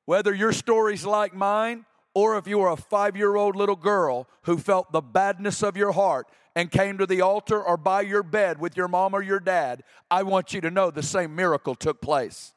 Whether 0.06 0.34
your 0.34 0.54
story's 0.54 1.06
like 1.06 1.34
mine, 1.34 1.86
or 2.14 2.38
if 2.38 2.48
you 2.48 2.60
were 2.60 2.70
a 2.70 2.78
five 2.78 3.16
year 3.16 3.36
old 3.36 3.56
little 3.56 3.76
girl 3.76 4.28
who 4.44 4.58
felt 4.58 4.92
the 4.92 5.02
badness 5.02 5.62
of 5.62 5.78
your 5.78 5.92
heart 5.92 6.28
and 6.56 6.72
came 6.72 6.98
to 6.98 7.06
the 7.06 7.22
altar 7.22 7.62
or 7.62 7.78
by 7.78 8.02
your 8.02 8.24
bed 8.24 8.60
with 8.60 8.76
your 8.76 8.88
mom 8.88 9.14
or 9.14 9.22
your 9.22 9.40
dad, 9.40 9.84
I 10.10 10.24
want 10.24 10.54
you 10.54 10.62
to 10.62 10.72
know 10.72 10.90
the 10.90 11.04
same 11.04 11.36
miracle 11.36 11.76
took 11.76 12.02
place. 12.02 12.54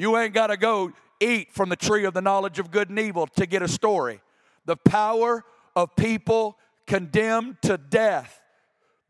You 0.00 0.16
ain't 0.16 0.32
got 0.32 0.46
to 0.46 0.56
go 0.56 0.94
eat 1.20 1.52
from 1.52 1.68
the 1.68 1.76
tree 1.76 2.06
of 2.06 2.14
the 2.14 2.22
knowledge 2.22 2.58
of 2.58 2.70
good 2.70 2.88
and 2.88 2.98
evil 2.98 3.26
to 3.36 3.44
get 3.44 3.60
a 3.60 3.68
story. 3.68 4.22
The 4.64 4.76
power 4.76 5.44
of 5.76 5.94
people 5.94 6.56
condemned 6.86 7.60
to 7.64 7.76
death, 7.76 8.40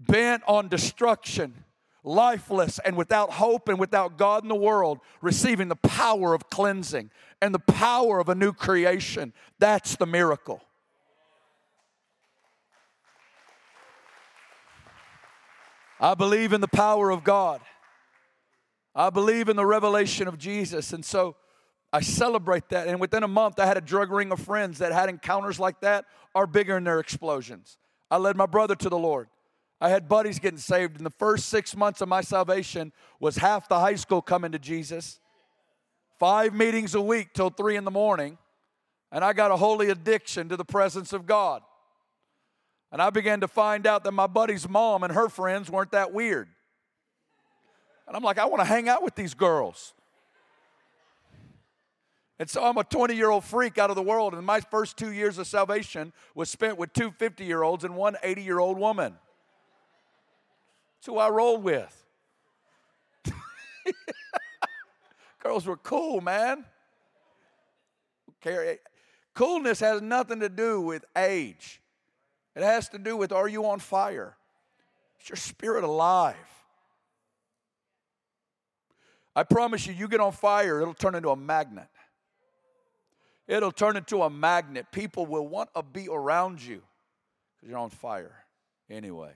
bent 0.01 0.43
on 0.49 0.67
destruction, 0.67 1.63
lifeless 2.03 2.81
and 2.81 2.97
without 2.97 3.31
hope 3.31 3.69
and 3.69 3.79
without 3.79 4.19
God 4.19 4.43
in 4.43 4.49
the 4.49 4.57
world, 4.57 4.99
receiving 5.23 5.69
the 5.69 5.77
power 5.77 6.35
of 6.35 6.51
cleansing 6.51 7.13
and 7.41 7.55
the 7.55 7.61
power 7.61 8.19
of 8.19 8.29
a 8.29 8.35
new 8.35 8.53
creation. 8.53 9.33
That's 9.61 9.95
the 9.95 10.07
miracle. 10.07 10.61
I 16.01 16.15
believe 16.15 16.53
in 16.53 16.61
the 16.61 16.67
power 16.67 17.11
of 17.11 17.23
God. 17.23 17.61
I 18.95 19.11
believe 19.11 19.49
in 19.49 19.57
the 19.57 19.67
revelation 19.67 20.27
of 20.29 20.39
Jesus. 20.39 20.93
And 20.93 21.05
so 21.05 21.37
I 21.93 22.01
celebrate 22.01 22.69
that. 22.71 22.89
And 22.89 23.01
within 23.01 23.23
a 23.23 23.29
month, 23.29 23.59
I 23.59 23.67
had 23.67 23.77
a 23.77 23.81
drug 23.81 24.11
ring 24.11 24.33
of 24.33 24.41
friends 24.41 24.79
that 24.79 24.93
had 24.93 25.09
encounters 25.09 25.59
like 25.59 25.81
that 25.81 26.05
are 26.35 26.47
bigger 26.47 26.77
in 26.77 26.85
their 26.85 27.01
explosions. 27.01 27.79
I 28.11 28.17
led 28.17 28.37
my 28.37 28.47
brother 28.47 28.75
to 28.77 28.89
the 28.89 28.99
Lord. 28.99 29.29
I 29.81 29.89
had 29.89 30.09
buddies 30.09 30.39
getting 30.39 30.59
saved. 30.59 30.99
In 30.99 31.05
the 31.05 31.11
first 31.11 31.49
six 31.49 31.75
months 31.75 32.01
of 32.01 32.09
my 32.09 32.21
salvation 32.21 32.93
was 33.19 33.37
half 33.37 33.69
the 33.69 33.79
high 33.79 33.95
school 33.95 34.21
coming 34.21 34.53
to 34.53 34.59
Jesus. 34.59 35.21
Five 36.19 36.55
meetings 36.55 36.95
a 36.95 37.01
week 37.01 37.29
till 37.33 37.51
three 37.51 37.77
in 37.77 37.85
the 37.85 37.91
morning. 37.91 38.37
And 39.11 39.25
I 39.25 39.33
got 39.33 39.51
a 39.51 39.57
holy 39.57 39.89
addiction 39.89 40.49
to 40.51 40.57
the 40.57 40.65
presence 40.65 41.13
of 41.13 41.27
God. 41.27 41.63
And 42.93 43.01
I 43.01 43.11
began 43.11 43.41
to 43.41 43.49
find 43.49 43.87
out 43.87 44.05
that 44.05 44.13
my 44.13 44.27
buddy's 44.27 44.69
mom 44.69 45.03
and 45.03 45.13
her 45.13 45.29
friends 45.29 45.71
weren't 45.71 45.93
that 45.93 46.13
weird. 46.13 46.49
And 48.11 48.17
I'm 48.17 48.25
like, 48.25 48.39
I 48.39 48.47
want 48.47 48.61
to 48.61 48.65
hang 48.65 48.89
out 48.89 49.05
with 49.05 49.15
these 49.15 49.35
girls. 49.35 49.95
And 52.41 52.51
so 52.51 52.65
I'm 52.65 52.77
a 52.77 52.83
20 52.83 53.15
year 53.15 53.31
old 53.31 53.45
freak 53.45 53.79
out 53.79 53.89
of 53.89 53.95
the 53.95 54.03
world. 54.03 54.35
And 54.35 54.45
my 54.45 54.59
first 54.59 54.97
two 54.97 55.13
years 55.13 55.39
of 55.39 55.47
salvation 55.47 56.13
was 56.35 56.51
spent 56.51 56.77
with 56.77 56.93
two 56.93 57.13
50 57.13 57.45
year 57.45 57.63
olds 57.63 57.85
and 57.85 57.95
one 57.95 58.17
80 58.21 58.43
year 58.43 58.59
old 58.59 58.79
woman. 58.79 59.15
That's 60.97 61.07
who 61.07 61.19
I 61.19 61.29
rolled 61.29 61.63
with. 61.63 62.05
Girls 65.41 65.65
were 65.65 65.77
cool, 65.77 66.21
man. 66.21 66.65
Coolness 69.35 69.79
has 69.79 70.03
nothing 70.03 70.41
to 70.41 70.49
do 70.49 70.81
with 70.81 71.05
age, 71.17 71.81
it 72.57 72.65
has 72.65 72.89
to 72.89 72.99
do 72.99 73.17
with 73.17 73.31
are 73.31 73.47
you 73.47 73.67
on 73.67 73.79
fire? 73.79 74.37
Is 75.23 75.29
your 75.29 75.37
spirit 75.37 75.85
alive? 75.85 76.60
I 79.35 79.45
promise 79.45 79.87
you, 79.87 79.93
you 79.93 80.09
get 80.09 80.21
on 80.21 80.33
fire, 80.33 80.81
it'll 80.81 80.95
turn 80.95 81.15
into 81.15 81.31
a 81.31 81.37
magnet. 81.37 81.89
It'll 83.47 83.73
turn 83.73 83.97
into 83.97 84.23
a 84.23 84.31
magnet. 84.31 84.87
People 84.93 85.27
will 85.27 85.47
want 85.47 85.75
to 85.75 85.83
be 85.83 86.09
around 86.09 86.63
you 86.63 86.83
because 87.57 87.71
you're 87.71 87.79
on 87.79 87.91
fire. 87.91 88.45
Anyway. 88.89 89.33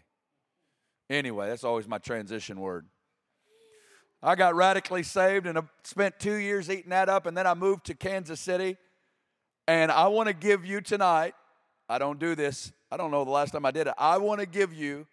Anyway, 1.10 1.48
that's 1.48 1.64
always 1.64 1.86
my 1.86 1.98
transition 1.98 2.60
word. 2.60 2.86
I 4.22 4.36
got 4.36 4.54
radically 4.54 5.02
saved 5.02 5.46
and 5.46 5.58
I 5.58 5.62
spent 5.82 6.18
two 6.18 6.36
years 6.36 6.70
eating 6.70 6.90
that 6.90 7.08
up, 7.08 7.26
and 7.26 7.36
then 7.36 7.46
I 7.46 7.54
moved 7.54 7.86
to 7.86 7.94
Kansas 7.94 8.40
City. 8.40 8.76
And 9.66 9.90
I 9.90 10.08
want 10.08 10.28
to 10.28 10.34
give 10.34 10.64
you 10.64 10.80
tonight, 10.80 11.34
I 11.88 11.98
don't 11.98 12.18
do 12.18 12.34
this, 12.34 12.72
I 12.90 12.96
don't 12.96 13.10
know 13.10 13.24
the 13.24 13.30
last 13.30 13.52
time 13.52 13.66
I 13.66 13.70
did 13.70 13.86
it. 13.86 13.94
I 13.98 14.18
want 14.18 14.40
to 14.40 14.46
give 14.46 14.72
you 14.72 15.06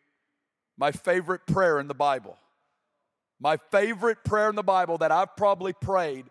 my 0.77 0.91
favorite 0.91 1.45
prayer 1.45 1.79
in 1.79 1.87
the 1.87 1.93
Bible. 1.93 2.37
My 3.41 3.57
favorite 3.71 4.23
prayer 4.23 4.49
in 4.49 4.55
the 4.55 4.61
Bible 4.61 4.99
that 4.99 5.11
I've 5.11 5.35
probably 5.35 5.73
prayed 5.73 6.25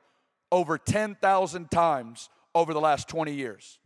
over 0.52 0.78
10,000 0.78 1.68
times 1.68 2.30
over 2.54 2.72
the 2.72 2.80
last 2.80 3.08
20 3.08 3.34
years. 3.34 3.80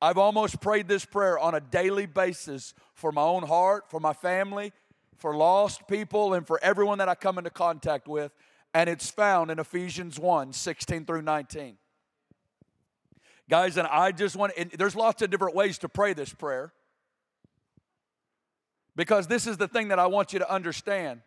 I've 0.00 0.18
almost 0.18 0.60
prayed 0.60 0.86
this 0.86 1.04
prayer 1.04 1.36
on 1.36 1.56
a 1.56 1.60
daily 1.60 2.06
basis 2.06 2.72
for 2.94 3.10
my 3.10 3.22
own 3.22 3.42
heart, 3.42 3.90
for 3.90 3.98
my 3.98 4.12
family, 4.12 4.72
for 5.16 5.36
lost 5.36 5.88
people, 5.88 6.32
and 6.32 6.46
for 6.46 6.60
everyone 6.62 6.98
that 6.98 7.08
I 7.08 7.16
come 7.16 7.38
into 7.38 7.50
contact 7.50 8.06
with. 8.06 8.32
And 8.72 8.88
it's 8.88 9.10
found 9.10 9.50
in 9.50 9.58
Ephesians 9.58 10.16
1 10.18 10.52
16 10.52 11.04
through 11.04 11.22
19. 11.22 11.76
Guys, 13.48 13.76
and 13.78 13.88
I 13.88 14.12
just 14.12 14.36
want, 14.36 14.52
there's 14.78 14.94
lots 14.94 15.22
of 15.22 15.30
different 15.30 15.56
ways 15.56 15.78
to 15.78 15.88
pray 15.88 16.12
this 16.12 16.32
prayer. 16.32 16.72
Because 18.94 19.26
this 19.26 19.48
is 19.48 19.56
the 19.56 19.66
thing 19.66 19.88
that 19.88 19.98
I 19.98 20.06
want 20.06 20.32
you 20.32 20.38
to 20.38 20.50
understand. 20.50 21.22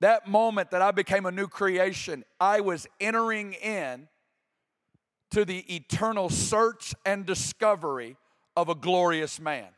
That 0.00 0.28
moment 0.28 0.70
that 0.70 0.82
I 0.82 0.92
became 0.92 1.26
a 1.26 1.32
new 1.32 1.48
creation, 1.48 2.24
I 2.40 2.60
was 2.60 2.86
entering 3.00 3.54
in 3.54 4.08
to 5.30 5.44
the 5.44 5.58
eternal 5.74 6.30
search 6.30 6.94
and 7.04 7.26
discovery 7.26 8.16
of 8.56 8.68
a 8.68 8.74
glorious 8.74 9.40
man. 9.40 9.68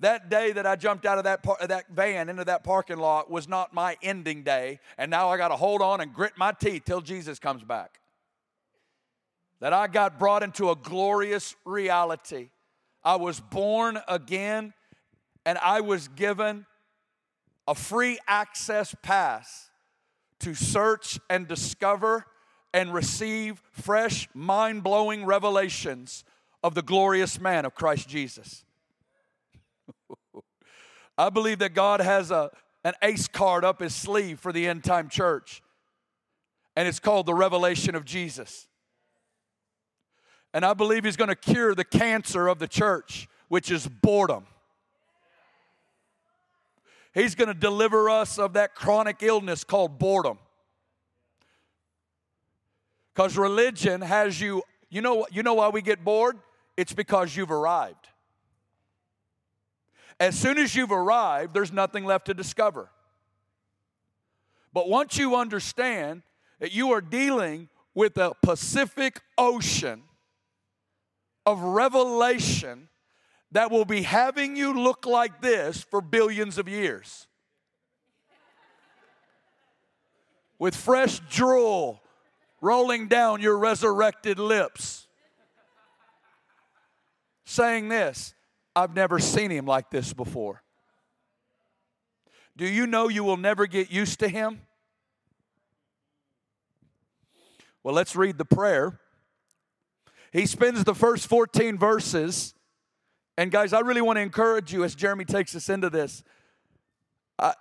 That 0.00 0.28
day 0.28 0.52
that 0.52 0.66
I 0.66 0.76
jumped 0.76 1.06
out 1.06 1.16
of 1.16 1.24
that, 1.24 1.42
par- 1.42 1.56
that 1.66 1.88
van 1.88 2.28
into 2.28 2.44
that 2.44 2.64
parking 2.64 2.98
lot 2.98 3.30
was 3.30 3.48
not 3.48 3.72
my 3.72 3.96
ending 4.02 4.42
day, 4.42 4.78
and 4.98 5.10
now 5.10 5.30
I 5.30 5.38
got 5.38 5.48
to 5.48 5.56
hold 5.56 5.80
on 5.80 6.00
and 6.00 6.12
grit 6.12 6.32
my 6.36 6.52
teeth 6.52 6.82
till 6.84 7.00
Jesus 7.00 7.38
comes 7.38 7.62
back. 7.62 8.00
That 9.60 9.72
I 9.72 9.86
got 9.86 10.18
brought 10.18 10.42
into 10.42 10.70
a 10.70 10.76
glorious 10.76 11.54
reality. 11.64 12.50
I 13.02 13.16
was 13.16 13.40
born 13.40 13.98
again, 14.06 14.74
and 15.46 15.56
I 15.58 15.80
was 15.80 16.08
given 16.08 16.66
a 17.66 17.74
free 17.74 18.18
access 18.26 18.94
pass 19.02 19.70
to 20.40 20.54
search 20.54 21.18
and 21.28 21.48
discover 21.48 22.26
and 22.72 22.92
receive 22.92 23.62
fresh, 23.72 24.28
mind 24.34 24.82
blowing 24.82 25.24
revelations 25.24 26.24
of 26.62 26.74
the 26.74 26.82
glorious 26.82 27.40
man 27.40 27.64
of 27.64 27.74
Christ 27.74 28.08
Jesus. 28.08 28.64
I 31.18 31.30
believe 31.30 31.58
that 31.60 31.74
God 31.74 32.00
has 32.00 32.30
a, 32.30 32.50
an 32.84 32.94
ace 33.02 33.28
card 33.28 33.64
up 33.64 33.80
his 33.80 33.94
sleeve 33.94 34.38
for 34.38 34.52
the 34.52 34.66
end 34.66 34.84
time 34.84 35.08
church, 35.08 35.62
and 36.76 36.86
it's 36.86 37.00
called 37.00 37.26
the 37.26 37.34
revelation 37.34 37.94
of 37.94 38.04
Jesus. 38.04 38.68
And 40.52 40.64
I 40.64 40.74
believe 40.74 41.04
he's 41.04 41.16
going 41.16 41.28
to 41.28 41.34
cure 41.34 41.74
the 41.74 41.84
cancer 41.84 42.48
of 42.48 42.58
the 42.58 42.68
church, 42.68 43.28
which 43.48 43.70
is 43.70 43.86
boredom. 43.86 44.46
He's 47.16 47.34
going 47.34 47.48
to 47.48 47.54
deliver 47.54 48.10
us 48.10 48.38
of 48.38 48.52
that 48.52 48.74
chronic 48.74 49.22
illness 49.22 49.64
called 49.64 49.98
boredom. 49.98 50.38
Because 53.14 53.38
religion 53.38 54.02
has 54.02 54.38
you, 54.38 54.62
you 54.90 55.00
know, 55.00 55.26
you 55.32 55.42
know 55.42 55.54
why 55.54 55.70
we 55.70 55.80
get 55.80 56.04
bored? 56.04 56.36
It's 56.76 56.92
because 56.92 57.34
you've 57.34 57.50
arrived. 57.50 58.08
As 60.20 60.38
soon 60.38 60.58
as 60.58 60.76
you've 60.76 60.92
arrived, 60.92 61.54
there's 61.54 61.72
nothing 61.72 62.04
left 62.04 62.26
to 62.26 62.34
discover. 62.34 62.90
But 64.74 64.90
once 64.90 65.16
you 65.16 65.36
understand 65.36 66.20
that 66.60 66.72
you 66.72 66.92
are 66.92 67.00
dealing 67.00 67.70
with 67.94 68.18
a 68.18 68.34
Pacific 68.42 69.22
Ocean 69.38 70.02
of 71.46 71.62
revelation 71.62 72.90
that 73.52 73.70
will 73.70 73.84
be 73.84 74.02
having 74.02 74.56
you 74.56 74.72
look 74.72 75.06
like 75.06 75.40
this 75.40 75.82
for 75.82 76.00
billions 76.00 76.58
of 76.58 76.68
years. 76.68 77.26
With 80.58 80.74
fresh 80.74 81.20
drool 81.30 82.02
rolling 82.60 83.08
down 83.08 83.40
your 83.40 83.58
resurrected 83.58 84.38
lips, 84.38 85.06
saying 87.44 87.88
this 87.88 88.34
I've 88.74 88.94
never 88.94 89.18
seen 89.18 89.50
him 89.50 89.66
like 89.66 89.90
this 89.90 90.12
before. 90.12 90.62
Do 92.56 92.66
you 92.66 92.86
know 92.86 93.08
you 93.08 93.22
will 93.22 93.36
never 93.36 93.66
get 93.66 93.90
used 93.90 94.18
to 94.20 94.28
him? 94.28 94.62
Well, 97.82 97.94
let's 97.94 98.16
read 98.16 98.38
the 98.38 98.44
prayer. 98.44 98.98
He 100.32 100.46
spends 100.46 100.84
the 100.84 100.94
first 100.94 101.28
14 101.28 101.78
verses 101.78 102.54
and 103.36 103.50
guys, 103.50 103.72
I 103.72 103.80
really 103.80 104.00
want 104.00 104.16
to 104.16 104.22
encourage 104.22 104.72
you 104.72 104.84
as 104.84 104.94
Jeremy 104.94 105.24
takes 105.24 105.54
us 105.54 105.68
into 105.68 105.90
this. 105.90 106.24
Uh, 107.38 107.52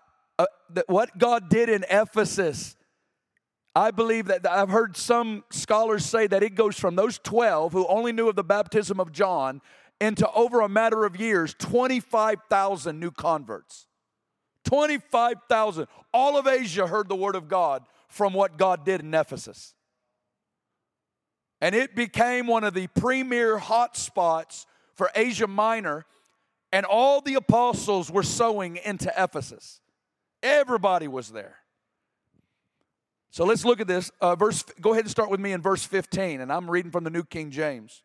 that 0.70 0.88
what 0.88 1.18
God 1.18 1.50
did 1.50 1.70
in 1.70 1.86
Ephesus, 1.90 2.76
I 3.76 3.92
believe 3.92 4.28
that 4.28 4.50
I've 4.50 4.70
heard 4.70 4.98
some 4.98 5.44
scholars 5.52 6.06
say 6.06 6.28
that 6.28 6.44
it 6.44 6.56
goes 6.56 6.80
from 6.80 6.96
those 6.96 7.18
12 7.20 7.74
who 7.74 7.86
only 7.88 8.12
knew 8.12 8.30
of 8.30 8.36
the 8.36 8.44
baptism 8.44 9.00
of 9.00 9.12
John 9.12 9.62
into 10.00 10.30
over 10.32 10.62
a 10.62 10.70
matter 10.70 11.06
of 11.06 11.20
years 11.20 11.54
25,000 11.60 13.00
new 13.00 13.12
converts. 13.12 13.88
25,000. 14.66 15.88
All 16.14 16.38
of 16.38 16.48
Asia 16.48 16.88
heard 16.88 17.08
the 17.08 17.16
word 17.16 17.36
of 17.36 17.48
God 17.48 17.84
from 18.08 18.34
what 18.34 18.58
God 18.58 18.86
did 18.86 19.02
in 19.02 19.14
Ephesus. 19.14 19.74
And 21.62 21.76
it 21.76 21.96
became 21.96 22.48
one 22.48 22.64
of 22.64 22.74
the 22.74 22.88
premier 22.88 23.58
hotspots 23.58 24.66
for 24.96 25.10
Asia 25.16 25.48
Minor, 25.48 26.06
and 26.72 26.86
all 26.86 27.22
the 27.22 27.36
apostles 27.36 28.12
were 28.12 28.24
sowing 28.24 28.78
into 28.78 29.12
Ephesus. 29.18 29.82
Everybody 30.42 31.08
was 31.08 31.32
there. 31.32 31.58
So 33.30 33.46
let's 33.46 33.66
look 33.66 33.82
at 33.82 33.88
this. 33.88 34.12
Uh, 34.22 34.36
verse. 34.36 34.64
Go 34.82 34.94
ahead 34.94 35.04
and 35.04 35.12
start 35.12 35.30
with 35.30 35.40
me 35.40 35.52
in 35.52 35.62
verse 35.62 35.84
15, 35.84 36.42
and 36.42 36.52
I'm 36.52 36.70
reading 36.70 36.92
from 36.92 37.04
the 37.04 37.10
New 37.10 37.24
King 37.24 37.52
James. 37.52 38.02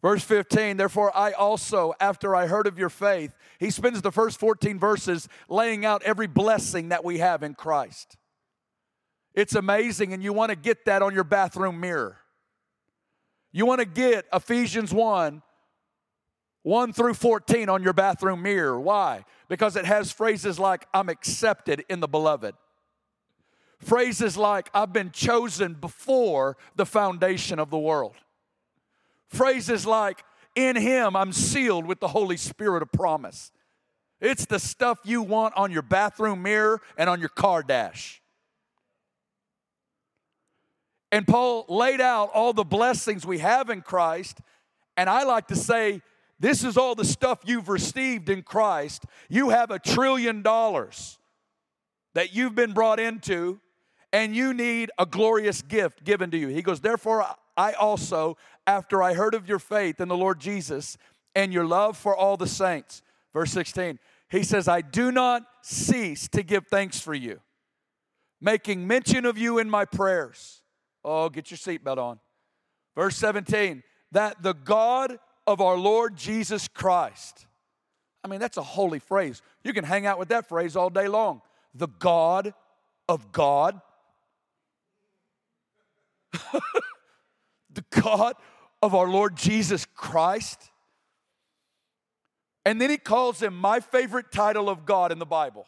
Verse 0.00 0.22
15, 0.22 0.76
therefore 0.76 1.16
I 1.16 1.32
also, 1.32 1.92
after 1.98 2.36
I 2.36 2.46
heard 2.46 2.68
of 2.68 2.78
your 2.78 2.88
faith, 2.88 3.34
he 3.58 3.70
spends 3.70 4.00
the 4.00 4.12
first 4.12 4.38
14 4.38 4.78
verses 4.78 5.28
laying 5.48 5.84
out 5.84 6.04
every 6.04 6.28
blessing 6.28 6.90
that 6.90 7.04
we 7.04 7.18
have 7.18 7.42
in 7.42 7.54
Christ. 7.54 8.16
It's 9.34 9.54
amazing, 9.54 10.12
and 10.12 10.22
you 10.22 10.32
want 10.32 10.50
to 10.50 10.56
get 10.56 10.84
that 10.84 11.02
on 11.02 11.14
your 11.14 11.24
bathroom 11.24 11.80
mirror. 11.80 12.18
You 13.52 13.66
want 13.66 13.80
to 13.80 13.86
get 13.86 14.26
Ephesians 14.32 14.92
1 14.92 15.42
1 16.62 16.92
through 16.92 17.14
14 17.14 17.68
on 17.68 17.82
your 17.82 17.94
bathroom 17.94 18.42
mirror. 18.42 18.78
Why? 18.78 19.24
Because 19.48 19.74
it 19.76 19.86
has 19.86 20.12
phrases 20.12 20.58
like, 20.58 20.86
I'm 20.92 21.08
accepted 21.08 21.84
in 21.88 22.00
the 22.00 22.08
beloved. 22.08 22.54
Phrases 23.78 24.36
like, 24.36 24.68
I've 24.74 24.92
been 24.92 25.10
chosen 25.10 25.74
before 25.74 26.56
the 26.76 26.84
foundation 26.84 27.58
of 27.58 27.70
the 27.70 27.78
world. 27.78 28.16
Phrases 29.28 29.86
like, 29.86 30.24
in 30.54 30.76
Him 30.76 31.16
I'm 31.16 31.32
sealed 31.32 31.86
with 31.86 32.00
the 32.00 32.08
Holy 32.08 32.36
Spirit 32.36 32.82
of 32.82 32.92
promise. 32.92 33.52
It's 34.20 34.44
the 34.44 34.58
stuff 34.58 34.98
you 35.04 35.22
want 35.22 35.56
on 35.56 35.70
your 35.70 35.82
bathroom 35.82 36.42
mirror 36.42 36.82
and 36.96 37.08
on 37.08 37.20
your 37.20 37.28
car 37.28 37.62
dash. 37.62 38.20
And 41.10 41.26
Paul 41.26 41.64
laid 41.68 42.00
out 42.00 42.30
all 42.34 42.52
the 42.52 42.64
blessings 42.64 43.26
we 43.26 43.38
have 43.38 43.70
in 43.70 43.80
Christ. 43.80 44.40
And 44.96 45.08
I 45.08 45.24
like 45.24 45.48
to 45.48 45.56
say, 45.56 46.02
this 46.38 46.62
is 46.62 46.76
all 46.76 46.94
the 46.94 47.04
stuff 47.04 47.40
you've 47.44 47.68
received 47.68 48.28
in 48.28 48.42
Christ. 48.42 49.04
You 49.28 49.48
have 49.50 49.70
a 49.70 49.78
trillion 49.78 50.42
dollars 50.42 51.18
that 52.14 52.34
you've 52.34 52.54
been 52.54 52.72
brought 52.72 53.00
into, 53.00 53.60
and 54.12 54.36
you 54.36 54.54
need 54.54 54.90
a 54.98 55.06
glorious 55.06 55.62
gift 55.62 56.04
given 56.04 56.30
to 56.30 56.36
you. 56.38 56.48
He 56.48 56.62
goes, 56.62 56.80
Therefore, 56.80 57.26
I 57.56 57.72
also, 57.72 58.36
after 58.66 59.02
I 59.02 59.14
heard 59.14 59.34
of 59.34 59.48
your 59.48 59.58
faith 59.58 60.00
in 60.00 60.08
the 60.08 60.16
Lord 60.16 60.40
Jesus 60.40 60.96
and 61.34 61.52
your 61.52 61.66
love 61.66 61.96
for 61.96 62.16
all 62.16 62.36
the 62.36 62.46
saints, 62.46 63.02
verse 63.32 63.50
16, 63.52 63.98
he 64.30 64.42
says, 64.42 64.68
I 64.68 64.80
do 64.80 65.10
not 65.10 65.42
cease 65.62 66.28
to 66.28 66.42
give 66.42 66.66
thanks 66.68 67.00
for 67.00 67.14
you, 67.14 67.40
making 68.40 68.86
mention 68.86 69.24
of 69.24 69.38
you 69.38 69.58
in 69.58 69.68
my 69.68 69.84
prayers 69.84 70.62
Oh, 71.04 71.28
get 71.28 71.50
your 71.50 71.58
seatbelt 71.58 71.98
on. 71.98 72.18
Verse 72.94 73.16
17, 73.16 73.82
that 74.12 74.42
the 74.42 74.54
God 74.54 75.18
of 75.46 75.60
our 75.60 75.76
Lord 75.76 76.16
Jesus 76.16 76.68
Christ. 76.68 77.46
I 78.24 78.28
mean, 78.28 78.40
that's 78.40 78.56
a 78.56 78.62
holy 78.62 78.98
phrase. 78.98 79.40
You 79.62 79.72
can 79.72 79.84
hang 79.84 80.04
out 80.06 80.18
with 80.18 80.28
that 80.28 80.48
phrase 80.48 80.76
all 80.76 80.90
day 80.90 81.08
long. 81.08 81.40
The 81.74 81.88
God 81.88 82.52
of 83.08 83.32
God. 83.32 83.80
the 87.72 87.84
God 87.90 88.34
of 88.82 88.94
our 88.94 89.08
Lord 89.08 89.36
Jesus 89.36 89.86
Christ. 89.94 90.70
And 92.64 92.80
then 92.80 92.90
he 92.90 92.98
calls 92.98 93.42
him 93.42 93.56
my 93.56 93.80
favorite 93.80 94.30
title 94.30 94.68
of 94.68 94.84
God 94.84 95.12
in 95.12 95.18
the 95.18 95.26
Bible. 95.26 95.66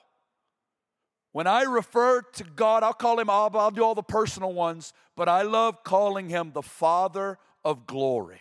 When 1.33 1.47
I 1.47 1.63
refer 1.63 2.23
to 2.23 2.45
God, 2.45 2.83
I'll 2.83 2.93
call 2.93 3.21
him 3.21 3.31
Abba, 3.31 3.57
I'll 3.59 3.71
do 3.71 3.85
all 3.85 3.95
the 3.95 4.03
personal 4.03 4.53
ones, 4.53 4.93
but 5.17 5.29
I 5.29 5.43
love 5.43 5.85
calling 5.85 6.29
him 6.29 6.53
the 6.53 6.63
Father 6.63 7.39
of 7.65 7.87
glory. 7.87 8.41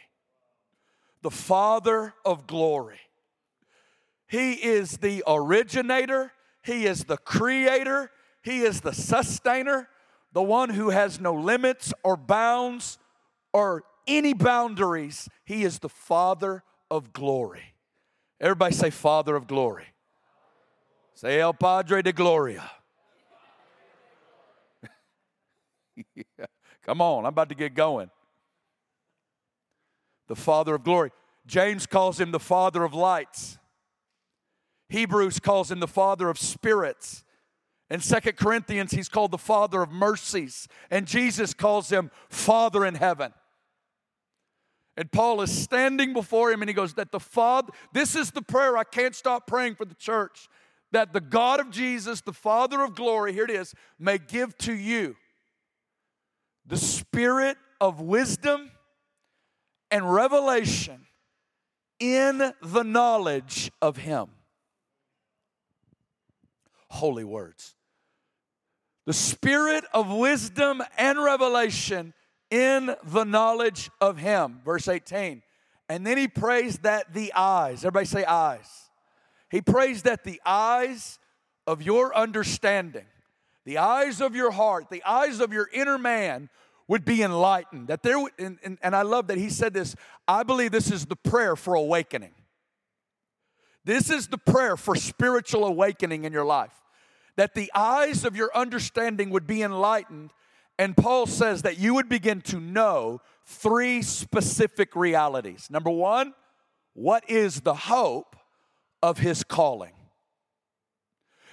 The 1.22 1.32
Father 1.32 2.14
of 2.26 2.48
glory. 2.48 3.00
He 4.28 4.54
is 4.54 4.98
the 4.98 5.24
originator, 5.28 6.32
He 6.64 6.86
is 6.86 7.04
the 7.06 7.18
creator, 7.18 8.12
He 8.42 8.62
is 8.62 8.82
the 8.82 8.94
sustainer, 8.94 9.90
the 10.34 10.42
one 10.42 10.70
who 10.70 10.90
has 10.90 11.20
no 11.20 11.34
limits 11.34 11.94
or 12.04 12.16
bounds 12.16 12.98
or 13.54 13.84
any 14.08 14.34
boundaries. 14.34 15.28
He 15.46 15.64
is 15.64 15.80
the 15.80 15.90
Father 15.90 16.64
of 16.90 17.14
glory. 17.14 17.74
Everybody 18.40 18.74
say, 18.74 18.90
Father 18.90 19.36
of 19.36 19.48
glory. 19.48 19.88
Say, 21.14 21.42
El 21.42 21.54
Padre 21.54 22.02
de 22.02 22.14
Gloria. 22.14 22.72
Come 26.86 27.02
on, 27.02 27.26
I'm 27.26 27.30
about 27.30 27.50
to 27.50 27.56
get 27.56 27.74
going. 27.74 28.10
The 30.28 30.36
Father 30.36 30.76
of 30.76 30.84
glory. 30.84 31.12
James 31.46 31.86
calls 31.86 32.20
him 32.20 32.32
the 32.32 32.40
Father 32.40 32.84
of 32.84 32.94
lights. 32.94 33.58
Hebrews 34.90 35.40
calls 35.40 35.72
him 35.72 35.80
the 35.80 35.88
Father 35.88 36.30
of 36.30 36.38
spirits. 36.38 37.24
In 37.90 38.02
Second 38.02 38.38
Corinthians, 38.38 38.92
he's 38.92 39.10
called 39.10 39.32
the 39.32 39.38
Father 39.38 39.82
of 39.82 39.92
mercies. 39.92 40.68
And 40.92 41.08
Jesus 41.08 41.54
calls 41.54 41.90
him 41.90 42.12
Father 42.30 42.86
in 42.86 42.96
heaven. 42.96 43.34
And 44.96 45.12
Paul 45.12 45.42
is 45.42 45.52
standing 45.52 46.14
before 46.14 46.52
him 46.52 46.62
and 46.62 46.70
he 46.70 46.74
goes, 46.74 46.94
That 46.96 47.12
the 47.12 47.20
Father, 47.20 47.72
this 47.94 48.16
is 48.16 48.32
the 48.32 48.42
prayer 48.42 48.78
I 48.78 48.84
can't 48.84 49.16
stop 49.16 49.48
praying 49.48 49.76
for 49.76 49.86
the 49.86 49.96
church. 49.96 50.50
That 50.92 51.14
the 51.14 51.22
God 51.22 51.60
of 51.60 51.72
Jesus, 51.72 52.22
the 52.22 52.34
Father 52.34 52.84
of 52.84 52.96
glory, 52.96 53.34
here 53.34 53.46
it 53.46 53.52
is, 53.52 53.74
may 53.98 54.18
give 54.18 54.58
to 54.60 54.74
you 54.74 55.16
the 56.70 56.78
spirit 56.78 57.58
of 57.82 58.00
wisdom 58.00 58.72
and 59.90 60.14
revelation 60.14 61.08
in 62.00 62.54
the 62.62 62.84
knowledge 62.84 63.72
of 63.82 63.98
Him. 63.98 64.28
Holy 66.90 67.24
words. 67.24 67.76
The 69.08 69.14
spirit 69.14 69.84
of 69.94 70.12
wisdom 70.12 70.84
and 70.96 71.22
revelation 71.22 72.14
in 72.52 72.96
the 73.04 73.24
knowledge 73.24 73.90
of 74.00 74.20
Him. 74.20 74.62
Verse 74.64 74.88
18. 74.88 75.42
And 75.90 76.06
then 76.06 76.20
he 76.20 76.28
prays 76.28 76.78
that 76.80 77.16
the 77.16 77.34
eyes, 77.34 77.80
everybody 77.80 78.06
say 78.06 78.24
eyes. 78.24 78.92
He 79.50 79.60
prays 79.60 80.04
that 80.04 80.24
the 80.24 80.40
eyes 80.46 81.18
of 81.66 81.82
your 81.82 82.16
understanding 82.16 83.06
the 83.66 83.78
eyes 83.78 84.22
of 84.22 84.36
your 84.36 84.52
heart, 84.52 84.90
the 84.90 85.04
eyes 85.04 85.40
of 85.40 85.54
your 85.54 85.70
inner 85.74 85.98
man 85.98 86.50
would 86.88 87.06
be 87.06 87.22
enlightened. 87.22 87.88
That 87.88 88.04
there, 88.04 88.18
and, 88.40 88.58
and, 88.64 88.78
and 88.82 88.96
I 88.96 89.04
love 89.04 89.28
that 89.28 89.38
he 89.38 89.50
said 89.50 89.74
this. 89.74 89.96
I 90.28 90.44
believe 90.44 90.72
this 90.72 90.92
is 90.92 91.06
the 91.06 91.16
prayer 91.16 91.56
for 91.56 91.76
awakening. 91.76 92.34
This 93.86 94.10
is 94.10 94.28
the 94.28 94.38
prayer 94.38 94.76
for 94.76 94.96
spiritual 94.96 95.66
awakening 95.66 96.24
in 96.24 96.34
your 96.34 96.46
life. 96.46 96.74
That 97.38 97.54
the 97.54 97.72
eyes 97.74 98.26
of 98.26 98.36
your 98.36 98.50
understanding 98.56 99.30
would 99.30 99.48
be 99.48 99.62
enlightened. 99.62 100.32
And 100.78 100.98
Paul 100.98 101.28
says 101.28 101.62
that 101.62 101.78
you 101.78 101.94
would 101.94 102.10
begin 102.10 102.42
to 102.42 102.60
know 102.60 103.22
three 103.46 104.02
specific 104.02 104.96
realities. 104.96 105.68
Number 105.70 105.90
one, 105.90 106.34
what 106.94 107.30
is 107.30 107.62
the 107.62 107.74
hope 107.74 108.36
of 109.02 109.20
his 109.20 109.44
calling? 109.44 109.94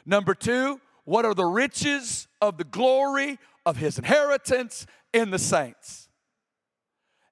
Number 0.04 0.34
two, 0.34 0.80
what 1.06 1.24
are 1.24 1.34
the 1.34 1.46
riches 1.46 2.28
of 2.42 2.58
the 2.58 2.64
glory 2.64 3.38
of 3.64 3.78
his 3.78 3.96
inheritance 3.96 4.86
in 5.14 5.30
the 5.30 5.38
saints? 5.38 6.08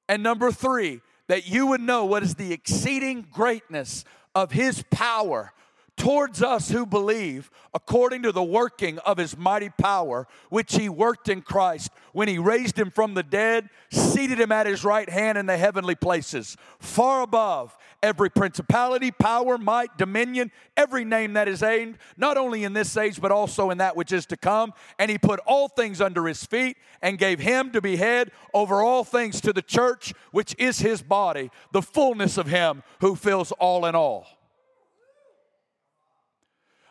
And 0.09 0.23
number 0.23 0.51
three, 0.51 1.01
that 1.29 1.49
you 1.49 1.67
would 1.67 1.81
know 1.81 2.05
what 2.05 2.23
is 2.23 2.37
the 2.37 2.53
exceeding 2.53 3.27
greatness 3.33 4.05
of 4.35 4.53
his 4.53 4.85
power 4.91 5.53
towards 5.97 6.43
us 6.43 6.71
who 6.71 6.87
believe 6.87 7.51
according 7.73 8.23
to 8.23 8.33
the 8.33 8.43
working 8.43 8.99
of 9.01 9.19
his 9.19 9.37
mighty 9.37 9.71
power, 9.71 10.27
which 10.49 10.77
he 10.77 10.89
worked 10.89 11.29
in 11.29 11.43
Christ 11.43 11.91
when 12.13 12.29
he 12.29 12.39
raised 12.39 12.79
him 12.79 12.91
from 12.91 13.15
the 13.15 13.23
dead, 13.23 13.69
seated 13.91 14.41
him 14.41 14.53
at 14.53 14.67
his 14.67 14.85
right 14.85 15.09
hand 15.09 15.39
in 15.39 15.47
the 15.47 15.57
heavenly 15.57 15.95
places, 15.95 16.57
far 16.79 17.23
above 17.23 17.77
every 18.05 18.31
principality, 18.31 19.11
power, 19.11 19.57
might, 19.57 19.97
dominion, 19.97 20.53
every 20.77 21.05
name 21.05 21.33
that 21.33 21.49
is 21.49 21.63
aimed, 21.63 21.97
not 22.19 22.37
only 22.37 22.63
in 22.63 22.75
this 22.75 22.97
age, 22.99 23.19
but 23.19 23.33
also 23.33 23.71
in 23.71 23.79
that 23.79 23.97
which 23.97 24.13
is 24.13 24.27
to 24.27 24.37
come. 24.37 24.75
And 24.99 25.11
he 25.11 25.17
put 25.17 25.41
all 25.47 25.69
things 25.69 26.03
under 26.03 26.27
his 26.27 26.45
feet 26.45 26.77
and 27.01 27.19
gave 27.19 27.41
him 27.41 27.73
to 27.73 27.81
be 27.81 27.97
head 27.97 28.31
over 28.53 28.83
all 28.83 29.05
things 29.05 29.41
to 29.41 29.55
the 29.55 29.63
church, 29.63 30.13
which 30.33 30.55
is 30.59 30.81
his 30.81 31.03
body, 31.03 31.51
the 31.73 31.81
fullness 31.81 32.37
of 32.37 32.47
him 32.47 32.83
who 33.01 33.17
fills 33.17 33.53
all 33.53 33.87
in 33.87 33.95
all. 33.95 34.27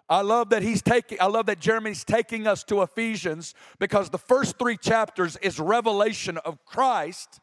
I 0.09 0.21
love 0.21 0.49
that 0.49 0.61
he's 0.61 0.81
taking, 0.81 1.17
I 1.21 1.27
love 1.27 1.45
that 1.45 1.59
Jeremy's 1.59 2.03
taking 2.03 2.45
us 2.45 2.63
to 2.65 2.81
Ephesians 2.81 3.53
because 3.79 4.09
the 4.09 4.17
first 4.17 4.57
three 4.57 4.77
chapters 4.77 5.37
is 5.37 5.59
revelation 5.59 6.37
of 6.39 6.63
Christ, 6.65 7.39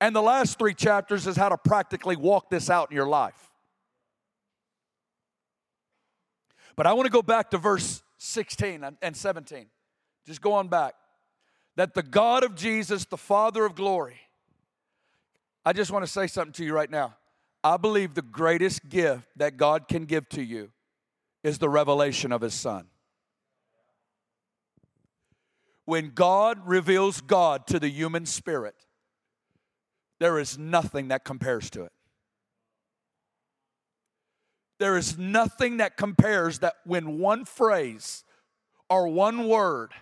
and 0.00 0.14
the 0.14 0.22
last 0.22 0.58
three 0.58 0.74
chapters 0.74 1.26
is 1.26 1.36
how 1.36 1.48
to 1.48 1.58
practically 1.58 2.16
walk 2.16 2.50
this 2.50 2.70
out 2.70 2.90
in 2.90 2.96
your 2.96 3.08
life. 3.08 3.50
But 6.76 6.86
I 6.86 6.92
want 6.92 7.06
to 7.06 7.12
go 7.12 7.22
back 7.22 7.50
to 7.50 7.58
verse 7.58 8.02
16 8.18 8.84
and 9.02 9.16
17. 9.16 9.66
Just 10.26 10.40
go 10.40 10.52
on 10.52 10.68
back. 10.68 10.94
That 11.74 11.94
the 11.94 12.04
God 12.04 12.44
of 12.44 12.54
Jesus, 12.54 13.04
the 13.04 13.16
Father 13.16 13.64
of 13.64 13.74
glory, 13.74 14.20
I 15.64 15.72
just 15.72 15.90
want 15.90 16.04
to 16.04 16.10
say 16.10 16.28
something 16.28 16.52
to 16.54 16.64
you 16.64 16.72
right 16.72 16.90
now. 16.90 17.16
I 17.64 17.76
believe 17.76 18.14
the 18.14 18.22
greatest 18.22 18.88
gift 18.88 19.26
that 19.36 19.56
God 19.56 19.88
can 19.88 20.04
give 20.04 20.28
to 20.30 20.42
you 20.42 20.70
is 21.48 21.58
the 21.58 21.68
revelation 21.68 22.30
of 22.30 22.42
his 22.42 22.54
son. 22.54 22.86
When 25.84 26.12
God 26.14 26.60
reveals 26.66 27.20
God 27.20 27.66
to 27.68 27.80
the 27.80 27.88
human 27.88 28.26
spirit, 28.26 28.76
there 30.20 30.38
is 30.38 30.58
nothing 30.58 31.08
that 31.08 31.24
compares 31.24 31.70
to 31.70 31.84
it. 31.84 31.92
There 34.78 34.96
is 34.96 35.18
nothing 35.18 35.78
that 35.78 35.96
compares 35.96 36.60
that 36.60 36.74
when 36.84 37.18
one 37.18 37.44
phrase 37.44 38.22
or 38.88 39.08
one 39.08 39.48
word 39.48 39.92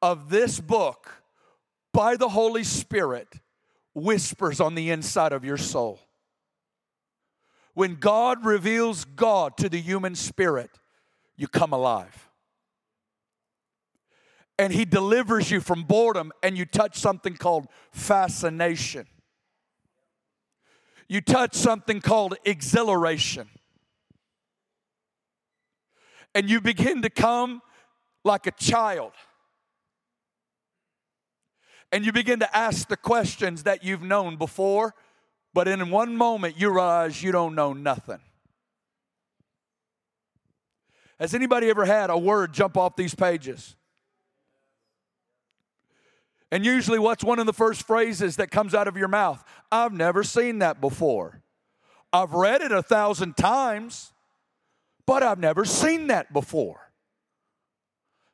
of 0.00 0.30
this 0.30 0.60
book 0.60 1.22
by 1.92 2.16
the 2.16 2.28
Holy 2.28 2.64
Spirit 2.64 3.28
whispers 3.94 4.60
on 4.60 4.74
the 4.74 4.90
inside 4.90 5.32
of 5.32 5.44
your 5.44 5.56
soul. 5.56 6.00
When 7.74 7.96
God 7.96 8.44
reveals 8.44 9.04
God 9.04 9.56
to 9.58 9.68
the 9.68 9.80
human 9.80 10.14
spirit, 10.14 10.70
you 11.36 11.48
come 11.48 11.72
alive. 11.72 12.28
And 14.58 14.72
He 14.72 14.84
delivers 14.84 15.50
you 15.50 15.60
from 15.60 15.82
boredom, 15.82 16.32
and 16.42 16.56
you 16.56 16.64
touch 16.64 16.98
something 16.98 17.36
called 17.36 17.66
fascination. 17.90 19.06
You 21.08 21.20
touch 21.20 21.54
something 21.54 22.00
called 22.00 22.36
exhilaration. 22.44 23.48
And 26.34 26.48
you 26.48 26.60
begin 26.60 27.02
to 27.02 27.10
come 27.10 27.62
like 28.24 28.46
a 28.46 28.52
child. 28.52 29.12
And 31.92 32.04
you 32.04 32.12
begin 32.12 32.40
to 32.40 32.56
ask 32.56 32.88
the 32.88 32.96
questions 32.96 33.64
that 33.64 33.84
you've 33.84 34.02
known 34.02 34.36
before 34.36 34.94
but 35.54 35.68
in 35.68 35.88
one 35.90 36.16
moment, 36.16 36.58
you 36.58 36.70
realize 36.70 37.22
you 37.22 37.30
don't 37.30 37.54
know 37.54 37.72
nothing. 37.72 38.18
Has 41.18 41.34
anybody 41.34 41.70
ever 41.70 41.84
had 41.84 42.10
a 42.10 42.18
word 42.18 42.52
jump 42.52 42.76
off 42.76 42.96
these 42.96 43.14
pages? 43.14 43.76
And 46.50 46.64
usually, 46.64 46.98
what's 46.98 47.24
one 47.24 47.38
of 47.38 47.46
the 47.46 47.52
first 47.52 47.86
phrases 47.86 48.36
that 48.36 48.50
comes 48.50 48.74
out 48.74 48.86
of 48.86 48.96
your 48.96 49.08
mouth? 49.08 49.42
I've 49.72 49.92
never 49.92 50.22
seen 50.22 50.60
that 50.60 50.80
before. 50.80 51.42
I've 52.12 52.32
read 52.32 52.62
it 52.62 52.70
a 52.70 52.82
thousand 52.82 53.36
times, 53.36 54.12
but 55.04 55.22
I've 55.22 55.40
never 55.40 55.64
seen 55.64 56.06
that 56.08 56.32
before. 56.32 56.92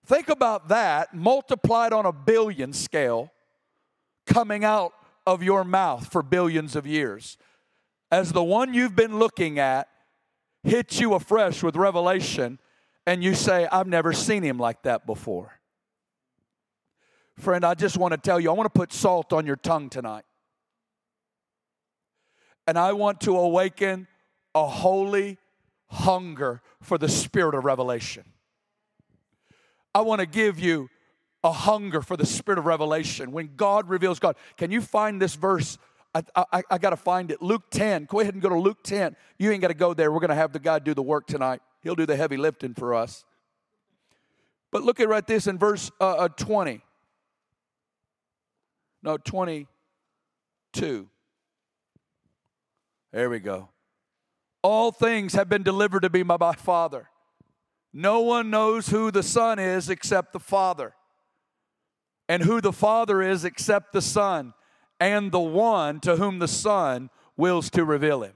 Think 0.04 0.28
about 0.28 0.68
that 0.68 1.14
multiplied 1.14 1.92
on 1.92 2.04
a 2.04 2.12
billion 2.12 2.72
scale 2.72 3.32
coming 4.26 4.64
out 4.64 4.92
of 5.26 5.42
your 5.42 5.64
mouth 5.64 6.10
for 6.10 6.22
billions 6.22 6.76
of 6.76 6.86
years. 6.86 7.38
As 8.10 8.32
the 8.32 8.42
one 8.42 8.74
you've 8.74 8.96
been 8.96 9.18
looking 9.18 9.58
at 9.58 9.88
hits 10.62 11.00
you 11.00 11.14
afresh 11.14 11.62
with 11.62 11.76
revelation, 11.76 12.58
and 13.10 13.24
you 13.24 13.34
say, 13.34 13.66
I've 13.72 13.88
never 13.88 14.12
seen 14.12 14.44
him 14.44 14.56
like 14.56 14.82
that 14.82 15.04
before. 15.04 15.58
Friend, 17.38 17.64
I 17.64 17.74
just 17.74 17.98
want 17.98 18.12
to 18.12 18.18
tell 18.18 18.38
you, 18.38 18.50
I 18.50 18.52
want 18.52 18.72
to 18.72 18.78
put 18.78 18.92
salt 18.92 19.32
on 19.32 19.46
your 19.46 19.56
tongue 19.56 19.90
tonight. 19.90 20.22
And 22.68 22.78
I 22.78 22.92
want 22.92 23.20
to 23.22 23.36
awaken 23.36 24.06
a 24.54 24.64
holy 24.64 25.38
hunger 25.88 26.62
for 26.82 26.98
the 26.98 27.08
spirit 27.08 27.56
of 27.56 27.64
revelation. 27.64 28.22
I 29.92 30.02
want 30.02 30.20
to 30.20 30.26
give 30.26 30.60
you 30.60 30.88
a 31.42 31.50
hunger 31.50 32.02
for 32.02 32.16
the 32.16 32.26
spirit 32.26 32.60
of 32.60 32.66
revelation. 32.66 33.32
When 33.32 33.50
God 33.56 33.88
reveals 33.88 34.20
God, 34.20 34.36
can 34.56 34.70
you 34.70 34.80
find 34.80 35.20
this 35.20 35.34
verse? 35.34 35.78
I, 36.14 36.22
I, 36.36 36.62
I 36.70 36.78
got 36.78 36.90
to 36.90 36.96
find 36.96 37.32
it. 37.32 37.42
Luke 37.42 37.70
10. 37.72 38.04
Go 38.04 38.20
ahead 38.20 38.34
and 38.34 38.42
go 38.42 38.50
to 38.50 38.58
Luke 38.58 38.84
10. 38.84 39.16
You 39.36 39.50
ain't 39.50 39.62
got 39.62 39.68
to 39.68 39.74
go 39.74 39.94
there. 39.94 40.12
We're 40.12 40.20
going 40.20 40.28
to 40.28 40.36
have 40.36 40.52
the 40.52 40.60
guy 40.60 40.78
do 40.78 40.94
the 40.94 41.02
work 41.02 41.26
tonight. 41.26 41.60
He'll 41.82 41.94
do 41.94 42.06
the 42.06 42.16
heavy 42.16 42.36
lifting 42.36 42.74
for 42.74 42.94
us. 42.94 43.24
But 44.70 44.82
look 44.82 45.00
at 45.00 45.08
right 45.08 45.26
this 45.26 45.46
in 45.46 45.58
verse 45.58 45.90
uh, 46.00 46.12
uh, 46.12 46.28
20. 46.28 46.82
No, 49.02 49.16
22. 49.16 51.08
There 53.12 53.30
we 53.30 53.40
go. 53.40 53.70
All 54.62 54.92
things 54.92 55.32
have 55.32 55.48
been 55.48 55.62
delivered 55.62 56.00
to 56.00 56.10
me 56.10 56.22
by 56.22 56.36
my 56.38 56.54
Father. 56.54 57.08
No 57.92 58.20
one 58.20 58.50
knows 58.50 58.88
who 58.88 59.10
the 59.10 59.22
Son 59.22 59.58
is 59.58 59.88
except 59.88 60.32
the 60.32 60.38
Father 60.38 60.94
and 62.30 62.44
who 62.44 62.60
the 62.60 62.72
Father 62.72 63.20
is 63.20 63.44
except 63.44 63.92
the 63.92 64.00
Son, 64.00 64.54
and 65.00 65.32
the 65.32 65.40
one 65.40 65.98
to 65.98 66.14
whom 66.14 66.38
the 66.38 66.46
Son 66.46 67.10
wills 67.36 67.68
to 67.70 67.84
reveal 67.84 68.22
him. 68.22 68.34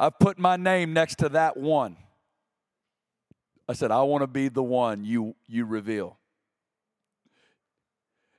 I've 0.00 0.18
put 0.18 0.38
my 0.38 0.56
name 0.56 0.94
next 0.94 1.16
to 1.16 1.28
that 1.28 1.58
one. 1.58 1.94
I 3.68 3.74
said, 3.74 3.90
I 3.90 4.00
want 4.00 4.22
to 4.22 4.26
be 4.26 4.48
the 4.48 4.62
one 4.62 5.04
you, 5.04 5.36
you 5.46 5.66
reveal. 5.66 6.16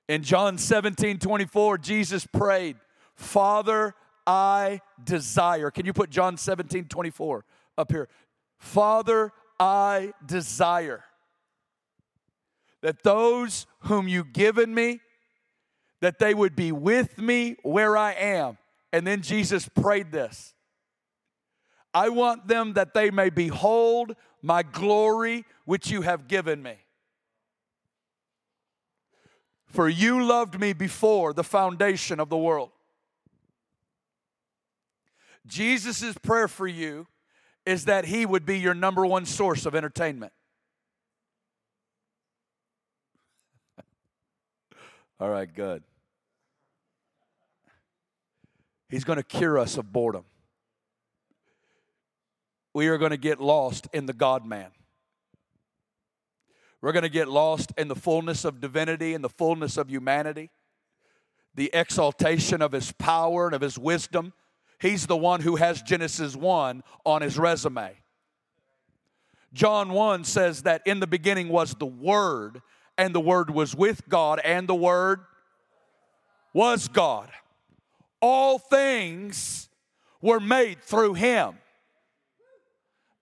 In 0.10 0.24
John 0.24 0.58
17 0.58 1.20
24, 1.20 1.78
Jesus 1.78 2.26
prayed, 2.26 2.78
Father, 3.14 3.94
I 4.26 4.82
desire. 5.04 5.70
Can 5.70 5.86
you 5.86 5.94
put 5.94 6.10
John 6.10 6.36
17 6.36 6.86
24 6.86 7.46
up 7.78 7.92
here? 7.92 8.10
Father, 8.58 9.32
I 9.60 10.14
desire 10.26 11.04
that 12.82 13.04
those 13.04 13.68
whom 13.82 14.08
you've 14.08 14.34
given 14.34 14.74
me, 14.74 15.00
that 16.02 16.18
they 16.18 16.34
would 16.34 16.56
be 16.56 16.72
with 16.72 17.20
me 17.20 17.56
where 17.62 17.96
I 17.96 18.14
am. 18.14 18.58
And 18.92 19.06
then 19.06 19.22
Jesus 19.22 19.70
prayed 19.70 20.12
this. 20.12 20.56
I 21.94 22.10
want 22.10 22.48
them 22.48 22.74
that 22.74 22.94
they 22.94 23.12
may 23.12 23.30
behold 23.30 24.16
my 24.42 24.64
glory 24.64 25.46
which 25.66 25.92
you 25.92 26.02
have 26.02 26.28
given 26.28 26.64
me. 26.64 26.76
For 29.66 29.88
you 29.88 30.26
loved 30.26 30.60
me 30.60 30.74
before 30.74 31.34
the 31.34 31.44
foundation 31.44 32.20
of 32.20 32.30
the 32.30 32.38
world. 32.38 32.72
Jesus' 35.48 36.14
prayer 36.22 36.48
for 36.48 36.68
you 36.68 37.08
is 37.66 37.86
that 37.86 38.06
he 38.06 38.26
would 38.26 38.46
be 38.46 38.60
your 38.60 38.74
number 38.74 39.06
one 39.06 39.26
source 39.26 39.66
of 39.66 39.76
entertainment. 39.76 40.34
All 45.20 45.30
right, 45.30 45.52
good. 45.54 45.84
He's 48.90 49.04
going 49.06 49.18
to 49.18 49.24
cure 49.24 49.58
us 49.58 49.78
of 49.78 49.92
boredom. 49.94 50.26
We 52.74 52.88
are 52.88 52.98
going 52.98 53.12
to 53.12 53.18
get 53.18 53.40
lost 53.40 53.88
in 53.94 54.06
the 54.06 54.14
God 54.14 54.46
man. 54.46 54.72
We're 56.82 56.94
going 56.94 57.04
to 57.04 57.10
get 57.10 57.28
lost 57.28 57.72
in 57.78 57.88
the 57.88 57.96
fullness 57.96 58.44
of 58.44 58.60
divinity 58.60 59.14
and 59.14 59.24
the 59.24 59.30
fullness 59.30 59.78
of 59.78 59.90
humanity, 59.90 60.50
the 61.54 61.70
exaltation 61.74 62.62
of 62.62 62.72
his 62.72 62.92
power 62.94 63.46
and 63.46 63.54
of 63.54 63.62
his 63.62 63.78
wisdom. 63.78 64.34
He's 64.80 65.06
the 65.06 65.18
one 65.18 65.42
who 65.42 65.58
has 65.58 65.82
Genesis 65.84 66.36
1 66.36 66.84
on 67.06 67.22
his 67.22 67.38
resume. 67.38 68.02
John 69.54 69.90
1 69.90 70.24
says 70.24 70.64
that 70.64 70.82
in 70.86 71.00
the 71.00 71.08
beginning 71.08 71.50
was 71.50 71.74
the 71.76 71.86
Word, 71.86 72.62
and 72.98 73.14
the 73.14 73.20
Word 73.20 73.50
was 73.50 73.76
with 73.76 74.08
God, 74.08 74.40
and 74.44 74.68
the 74.68 74.76
Word 74.76 75.22
was 76.54 76.88
God. 76.88 77.30
All 78.22 78.58
things 78.58 79.70
were 80.22 80.40
made 80.40 80.82
through 80.82 81.16
Him. 81.16 81.56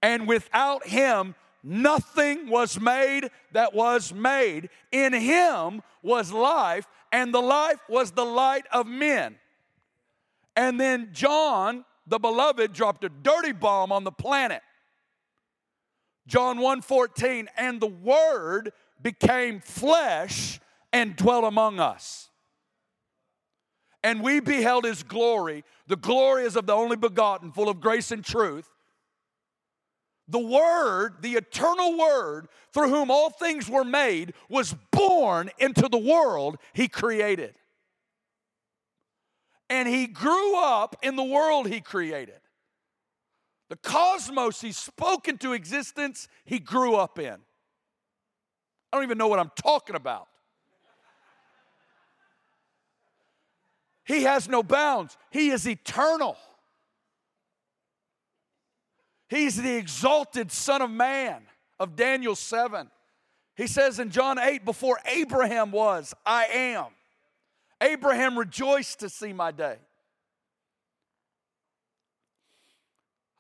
And 0.01 0.27
without 0.27 0.88
Him, 0.88 1.35
nothing 1.63 2.49
was 2.49 2.79
made 2.79 3.29
that 3.51 3.73
was 3.73 4.13
made. 4.13 4.69
In 4.91 5.13
Him 5.13 5.81
was 6.01 6.31
life, 6.31 6.88
and 7.12 7.33
the 7.33 7.41
life 7.41 7.79
was 7.89 8.12
the 8.12 8.25
light 8.25 8.65
of 8.71 8.88
men. 8.88 9.35
And 10.55 10.79
then 10.79 11.09
John, 11.13 11.85
the 12.07 12.19
beloved, 12.19 12.73
dropped 12.73 13.03
a 13.03 13.09
dirty 13.09 13.51
bomb 13.51 13.91
on 13.91 14.03
the 14.03 14.12
planet 14.12 14.62
John 16.29 16.59
1:14, 16.59 17.47
and 17.57 17.81
the 17.81 17.88
word 17.88 18.71
became 19.01 19.59
flesh 19.59 20.59
and 20.93 21.15
dwelt 21.15 21.43
among 21.43 21.79
us. 21.79 22.29
And 24.03 24.21
we 24.21 24.39
beheld 24.39 24.85
his 24.85 25.01
glory. 25.01 25.65
The 25.88 25.95
glory 25.95 26.45
is 26.45 26.55
of 26.55 26.67
the 26.67 26.73
only 26.73 26.95
begotten, 26.95 27.51
full 27.51 27.67
of 27.67 27.81
grace 27.81 28.12
and 28.12 28.23
truth. 28.23 28.69
The 30.29 30.39
Word, 30.39 31.15
the 31.21 31.33
eternal 31.33 31.97
Word, 31.97 32.47
through 32.71 32.89
whom 32.89 33.09
all 33.09 33.31
things 33.31 33.67
were 33.67 33.83
made, 33.83 34.33
was 34.47 34.75
born 34.91 35.49
into 35.57 35.89
the 35.89 35.97
world 35.97 36.57
he 36.73 36.87
created. 36.87 37.55
And 39.69 39.87
he 39.87 40.07
grew 40.07 40.57
up 40.57 40.95
in 41.01 41.15
the 41.15 41.23
world 41.23 41.67
he 41.67 41.81
created. 41.81 42.39
The 43.69 43.75
cosmos 43.75 44.61
he 44.61 44.71
spoke 44.71 45.27
into 45.27 45.53
existence, 45.53 46.27
he 46.45 46.59
grew 46.59 46.95
up 46.95 47.19
in. 47.19 47.37
I 48.91 48.97
don't 48.97 49.03
even 49.03 49.17
know 49.17 49.27
what 49.27 49.39
I'm 49.39 49.51
talking 49.55 49.95
about. 49.95 50.27
He 54.05 54.23
has 54.23 54.49
no 54.49 54.63
bounds, 54.63 55.17
he 55.29 55.49
is 55.49 55.67
eternal. 55.67 56.35
He's 59.29 59.55
the 59.61 59.77
exalted 59.77 60.51
Son 60.51 60.81
of 60.81 60.89
Man 60.89 61.43
of 61.79 61.95
Daniel 61.95 62.35
7. 62.35 62.89
He 63.55 63.67
says 63.67 63.99
in 63.99 64.09
John 64.09 64.39
8, 64.39 64.65
before 64.65 64.99
Abraham 65.05 65.71
was, 65.71 66.13
I 66.25 66.45
am. 66.45 66.87
Abraham 67.81 68.37
rejoiced 68.37 68.99
to 69.01 69.09
see 69.09 69.31
my 69.31 69.51
day. 69.51 69.77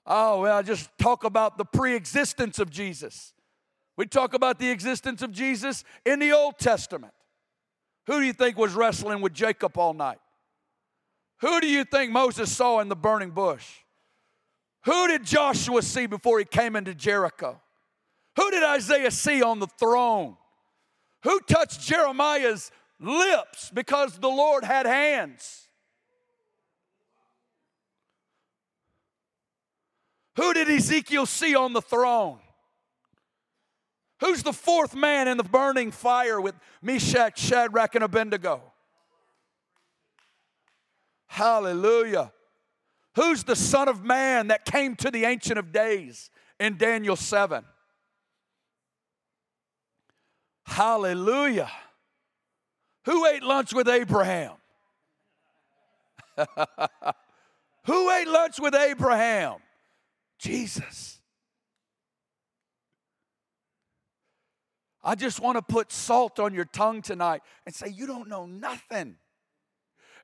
Oh, 0.05 0.41
well, 0.41 0.57
I 0.57 0.61
just 0.61 0.89
talk 0.97 1.23
about 1.23 1.57
the 1.57 1.65
pre 1.65 1.95
existence 1.95 2.59
of 2.59 2.69
Jesus. 2.69 3.33
We 3.97 4.05
talk 4.05 4.33
about 4.33 4.59
the 4.59 4.69
existence 4.69 5.21
of 5.21 5.31
Jesus 5.31 5.83
in 6.05 6.19
the 6.19 6.31
Old 6.31 6.57
Testament. 6.57 7.13
Who 8.07 8.19
do 8.19 8.25
you 8.25 8.33
think 8.33 8.57
was 8.57 8.73
wrestling 8.73 9.21
with 9.21 9.33
Jacob 9.33 9.77
all 9.77 9.93
night? 9.93 10.19
Who 11.41 11.61
do 11.61 11.67
you 11.67 11.83
think 11.83 12.11
Moses 12.11 12.51
saw 12.51 12.79
in 12.79 12.89
the 12.89 12.95
burning 12.95 13.31
bush? 13.31 13.65
Who 14.89 15.07
did 15.07 15.23
Joshua 15.23 15.83
see 15.83 16.07
before 16.07 16.39
he 16.39 16.45
came 16.45 16.75
into 16.75 16.95
Jericho? 16.95 17.61
Who 18.37 18.49
did 18.49 18.63
Isaiah 18.63 19.11
see 19.11 19.43
on 19.43 19.59
the 19.59 19.67
throne? 19.67 20.35
Who 21.21 21.39
touched 21.41 21.81
Jeremiah's 21.81 22.71
lips 22.99 23.69
because 23.71 24.17
the 24.17 24.29
Lord 24.29 24.63
had 24.63 24.87
hands? 24.87 25.67
Who 30.37 30.55
did 30.55 30.67
Ezekiel 30.67 31.27
see 31.27 31.55
on 31.55 31.73
the 31.73 31.83
throne? 31.83 32.39
Who's 34.21 34.41
the 34.41 34.53
fourth 34.53 34.95
man 34.95 35.27
in 35.27 35.37
the 35.37 35.43
burning 35.43 35.91
fire 35.91 36.41
with 36.41 36.55
Meshach, 36.81 37.37
Shadrach, 37.37 37.93
and 37.93 38.03
Abednego? 38.03 38.63
Hallelujah. 41.27 42.31
Who's 43.15 43.43
the 43.43 43.55
Son 43.55 43.87
of 43.87 44.03
Man 44.03 44.47
that 44.47 44.65
came 44.65 44.95
to 44.97 45.11
the 45.11 45.25
Ancient 45.25 45.57
of 45.57 45.71
Days 45.71 46.29
in 46.59 46.77
Daniel 46.77 47.15
7? 47.15 47.63
Hallelujah. 50.65 51.71
Who 53.05 53.25
ate 53.25 53.43
lunch 53.43 53.73
with 53.73 53.89
Abraham? 53.89 54.53
Who 57.85 58.11
ate 58.11 58.27
lunch 58.27 58.59
with 58.59 58.75
Abraham? 58.75 59.55
Jesus. 60.37 61.19
I 65.03 65.15
just 65.15 65.39
want 65.39 65.57
to 65.57 65.61
put 65.61 65.91
salt 65.91 66.39
on 66.39 66.53
your 66.53 66.65
tongue 66.65 67.01
tonight 67.01 67.41
and 67.65 67.73
say, 67.73 67.89
You 67.89 68.05
don't 68.05 68.29
know 68.29 68.45
nothing. 68.45 69.15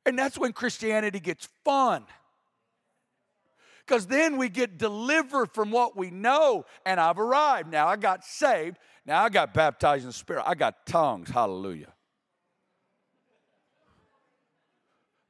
And 0.05 0.19
that's 0.19 0.37
when 0.37 0.53
Christianity 0.53 1.19
gets 1.19 1.49
fun. 1.63 2.05
Because 3.85 4.07
then 4.07 4.37
we 4.37 4.49
get 4.49 4.77
delivered 4.77 5.51
from 5.53 5.71
what 5.71 5.95
we 5.95 6.09
know. 6.09 6.65
And 6.85 6.99
I've 6.99 7.19
arrived. 7.19 7.71
Now 7.71 7.87
I 7.87 7.95
got 7.97 8.23
saved. 8.23 8.77
Now 9.05 9.23
I 9.23 9.29
got 9.29 9.53
baptized 9.53 10.03
in 10.03 10.09
the 10.09 10.13
Spirit. 10.13 10.43
I 10.47 10.55
got 10.55 10.85
tongues. 10.85 11.29
Hallelujah. 11.29 11.93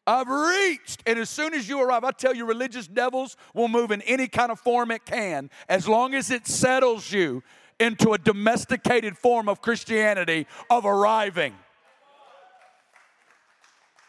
I've 0.08 0.28
reached. 0.28 1.02
And 1.06 1.18
as 1.20 1.30
soon 1.30 1.54
as 1.54 1.68
you 1.68 1.82
arrive, 1.82 2.04
I 2.04 2.12
tell 2.12 2.36
you, 2.36 2.46
religious 2.46 2.88
devils 2.88 3.36
will 3.54 3.68
move 3.68 3.92
in 3.92 4.02
any 4.04 4.28
kind 4.28 4.52
of 4.52 4.60
form 4.60 4.92
it 4.92 5.06
can 5.06 5.50
as 5.68 5.88
long 5.88 6.14
as 6.14 6.32
it 6.32 6.48
settles 6.48 7.12
you 7.12 7.44
into 7.80 8.14
a 8.14 8.18
domesticated 8.18 9.18
form 9.18 9.50
of 9.50 9.62
Christianity 9.62 10.48
of 10.70 10.86
arriving. 10.86 11.54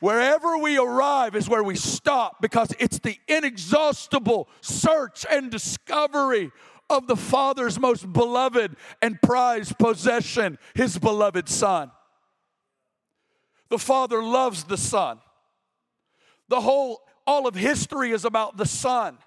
Wherever 0.07 0.57
we 0.57 0.79
arrive 0.79 1.35
is 1.35 1.49
where 1.49 1.65
we 1.65 1.75
stop 1.75 2.41
because 2.41 2.73
it's 2.79 3.01
the 3.01 3.19
inexhaustible 3.27 4.49
search 4.61 5.27
and 5.29 5.51
discovery 5.51 6.53
of 6.89 7.09
the 7.09 7.17
Father's 7.17 7.81
most 7.81 8.13
beloved 8.13 8.77
and 9.03 9.21
prized 9.21 9.77
possession, 9.81 10.59
His 10.77 10.97
beloved 10.97 11.49
Son. 11.49 11.91
The 13.69 13.81
Father 13.81 14.23
loves 14.23 14.63
the 14.63 14.77
Son. 14.77 15.19
The 16.47 16.61
whole, 16.61 17.03
all 17.27 17.49
of 17.49 17.57
history 17.57 18.13
is 18.13 18.25
about 18.25 18.57
the 18.57 18.67
Son. 18.67 19.19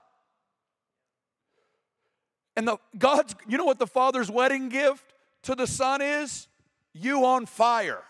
And 2.56 2.66
the 2.70 2.78
God's, 2.98 3.36
you 3.50 3.58
know 3.58 3.66
what 3.66 3.80
the 3.80 3.86
Father's 3.86 4.32
wedding 4.32 4.70
gift 4.70 5.14
to 5.44 5.56
the 5.56 5.68
Son 5.68 6.02
is? 6.02 6.48
You 6.94 7.26
on 7.26 7.48
fire. 7.48 8.02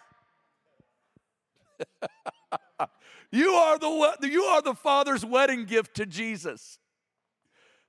you 3.32 3.50
are 3.52 3.78
the 3.78 4.18
you 4.24 4.44
are 4.44 4.62
the 4.62 4.74
Father's 4.74 5.24
wedding 5.26 5.66
gift 5.66 5.96
to 5.96 6.06
Jesus. 6.06 6.80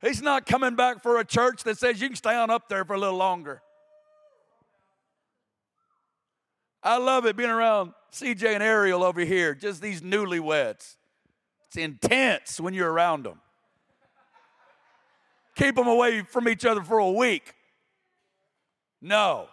He's 0.03 0.23
not 0.23 0.47
coming 0.47 0.77
back 0.77 1.03
for 1.03 1.19
a 1.19 1.25
church 1.25 1.63
that 1.65 1.79
says 1.79 2.01
you 2.01 2.09
can 2.09 2.17
stay 2.17 2.35
on 2.35 2.51
up 2.51 2.69
there 2.69 2.85
for 2.85 2.95
a 2.95 2.99
little 2.99 3.19
longer. 3.19 3.63
I 6.83 6.97
love 6.97 7.27
it 7.27 7.37
being 7.37 7.51
around 7.51 7.93
CJ 8.13 8.55
and 8.55 8.63
Ariel 8.63 9.05
over 9.05 9.21
here, 9.21 9.55
just 9.55 9.83
these 9.83 10.01
newlyweds. 10.01 10.97
It's 11.67 11.77
intense 11.77 12.59
when 12.59 12.73
you're 12.73 12.91
around 12.91 13.25
them. 13.25 13.41
Keep 15.55 15.77
them 15.77 15.87
away 15.87 16.23
from 16.23 16.49
each 16.49 16.65
other 16.65 16.83
for 16.83 16.99
a 16.99 17.11
week. 17.11 17.55
No. 19.03 19.47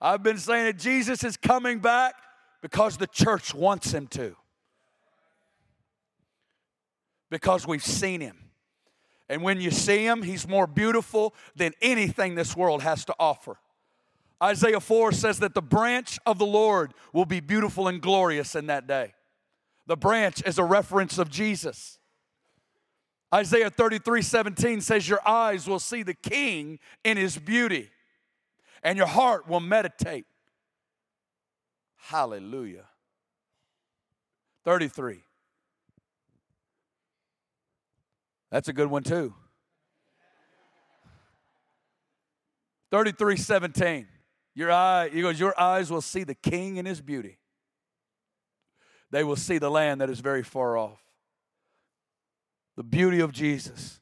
I've 0.00 0.22
been 0.22 0.38
saying 0.38 0.64
that 0.64 0.78
Jesus 0.78 1.22
is 1.24 1.36
coming 1.36 1.78
back 1.78 2.14
because 2.64 2.96
the 2.96 3.06
church 3.06 3.52
wants 3.52 3.92
him 3.92 4.06
to. 4.06 4.34
Because 7.28 7.66
we've 7.66 7.84
seen 7.84 8.22
him. 8.22 8.38
And 9.28 9.42
when 9.42 9.60
you 9.60 9.70
see 9.70 10.06
him, 10.06 10.22
he's 10.22 10.48
more 10.48 10.66
beautiful 10.66 11.34
than 11.54 11.74
anything 11.82 12.36
this 12.36 12.56
world 12.56 12.80
has 12.80 13.04
to 13.04 13.14
offer. 13.20 13.58
Isaiah 14.42 14.80
4 14.80 15.12
says 15.12 15.40
that 15.40 15.52
the 15.52 15.60
branch 15.60 16.18
of 16.24 16.38
the 16.38 16.46
Lord 16.46 16.94
will 17.12 17.26
be 17.26 17.40
beautiful 17.40 17.86
and 17.86 18.00
glorious 18.00 18.54
in 18.54 18.64
that 18.68 18.86
day. 18.86 19.12
The 19.86 19.98
branch 19.98 20.42
is 20.46 20.58
a 20.58 20.64
reference 20.64 21.18
of 21.18 21.28
Jesus. 21.28 21.98
Isaiah 23.34 23.68
33 23.68 24.22
17 24.22 24.80
says, 24.80 25.06
Your 25.06 25.20
eyes 25.28 25.68
will 25.68 25.80
see 25.80 26.02
the 26.02 26.14
king 26.14 26.78
in 27.04 27.18
his 27.18 27.36
beauty, 27.36 27.90
and 28.82 28.96
your 28.96 29.08
heart 29.08 29.46
will 29.46 29.60
meditate. 29.60 30.24
Hallelujah. 32.08 32.84
33. 34.64 35.22
That's 38.50 38.68
a 38.68 38.74
good 38.74 38.88
one 38.88 39.02
too. 39.02 39.34
33 42.90 43.36
17. 43.38 44.06
Your 44.54 44.70
eye, 44.70 45.08
he 45.08 45.22
goes, 45.22 45.40
Your 45.40 45.58
eyes 45.58 45.90
will 45.90 46.02
see 46.02 46.24
the 46.24 46.34
king 46.34 46.76
in 46.76 46.84
his 46.84 47.00
beauty. 47.00 47.38
They 49.10 49.24
will 49.24 49.36
see 49.36 49.56
the 49.56 49.70
land 49.70 50.02
that 50.02 50.10
is 50.10 50.20
very 50.20 50.42
far 50.42 50.76
off. 50.76 51.02
The 52.76 52.84
beauty 52.84 53.20
of 53.20 53.32
Jesus, 53.32 54.00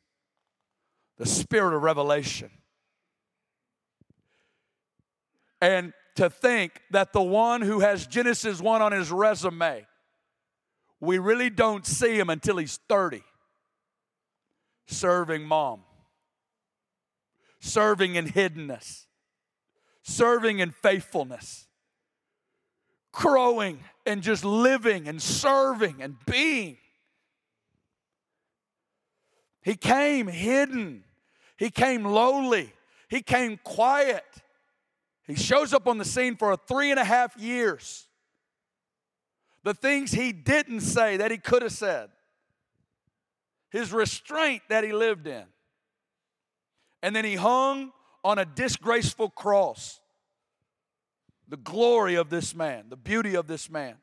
the 1.18 1.26
spirit 1.26 1.74
of 1.74 1.82
revelation. 1.82 2.50
And 5.60 5.92
to 6.16 6.28
think 6.28 6.80
that 6.90 7.12
the 7.12 7.22
one 7.22 7.62
who 7.62 7.80
has 7.80 8.06
Genesis 8.06 8.60
1 8.60 8.82
on 8.82 8.92
his 8.92 9.10
resume, 9.10 9.86
we 11.00 11.18
really 11.18 11.50
don't 11.50 11.86
see 11.86 12.18
him 12.18 12.30
until 12.30 12.58
he's 12.58 12.78
30, 12.88 13.22
serving 14.86 15.44
mom, 15.44 15.82
serving 17.60 18.14
in 18.14 18.26
hiddenness, 18.26 19.06
serving 20.02 20.58
in 20.58 20.70
faithfulness, 20.70 21.66
crowing 23.10 23.80
and 24.06 24.22
just 24.22 24.44
living 24.44 25.08
and 25.08 25.20
serving 25.20 26.02
and 26.02 26.16
being. 26.26 26.76
He 29.62 29.76
came 29.76 30.26
hidden, 30.26 31.04
he 31.56 31.70
came 31.70 32.04
lowly, 32.04 32.72
he 33.08 33.22
came 33.22 33.58
quiet. 33.62 34.24
He 35.26 35.34
shows 35.34 35.72
up 35.72 35.86
on 35.86 35.98
the 35.98 36.04
scene 36.04 36.36
for 36.36 36.56
three 36.56 36.90
and 36.90 36.98
a 36.98 37.04
half 37.04 37.36
years. 37.36 38.06
The 39.64 39.74
things 39.74 40.12
he 40.12 40.32
didn't 40.32 40.80
say 40.80 41.16
that 41.18 41.30
he 41.30 41.38
could 41.38 41.62
have 41.62 41.72
said, 41.72 42.10
his 43.70 43.92
restraint 43.92 44.62
that 44.68 44.84
he 44.84 44.92
lived 44.92 45.26
in. 45.26 45.44
And 47.02 47.14
then 47.16 47.24
he 47.24 47.36
hung 47.36 47.92
on 48.24 48.38
a 48.38 48.44
disgraceful 48.44 49.30
cross. 49.30 50.00
The 51.48 51.56
glory 51.56 52.14
of 52.14 52.30
this 52.30 52.54
man, 52.54 52.86
the 52.88 52.96
beauty 52.96 53.34
of 53.34 53.46
this 53.46 53.70
man. 53.70 53.96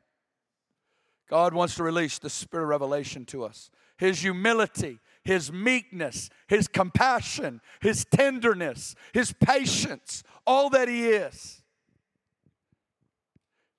God 1.28 1.54
wants 1.54 1.76
to 1.76 1.82
release 1.82 2.18
the 2.18 2.30
spirit 2.30 2.64
of 2.64 2.68
revelation 2.70 3.24
to 3.26 3.44
us. 3.44 3.70
His 3.96 4.20
humility, 4.20 4.98
his 5.24 5.52
meekness, 5.52 6.30
his 6.48 6.68
compassion, 6.68 7.60
his 7.80 8.04
tenderness, 8.04 8.94
his 9.12 9.32
patience, 9.32 10.22
all 10.46 10.70
that 10.70 10.88
he 10.88 11.08
is. 11.08 11.62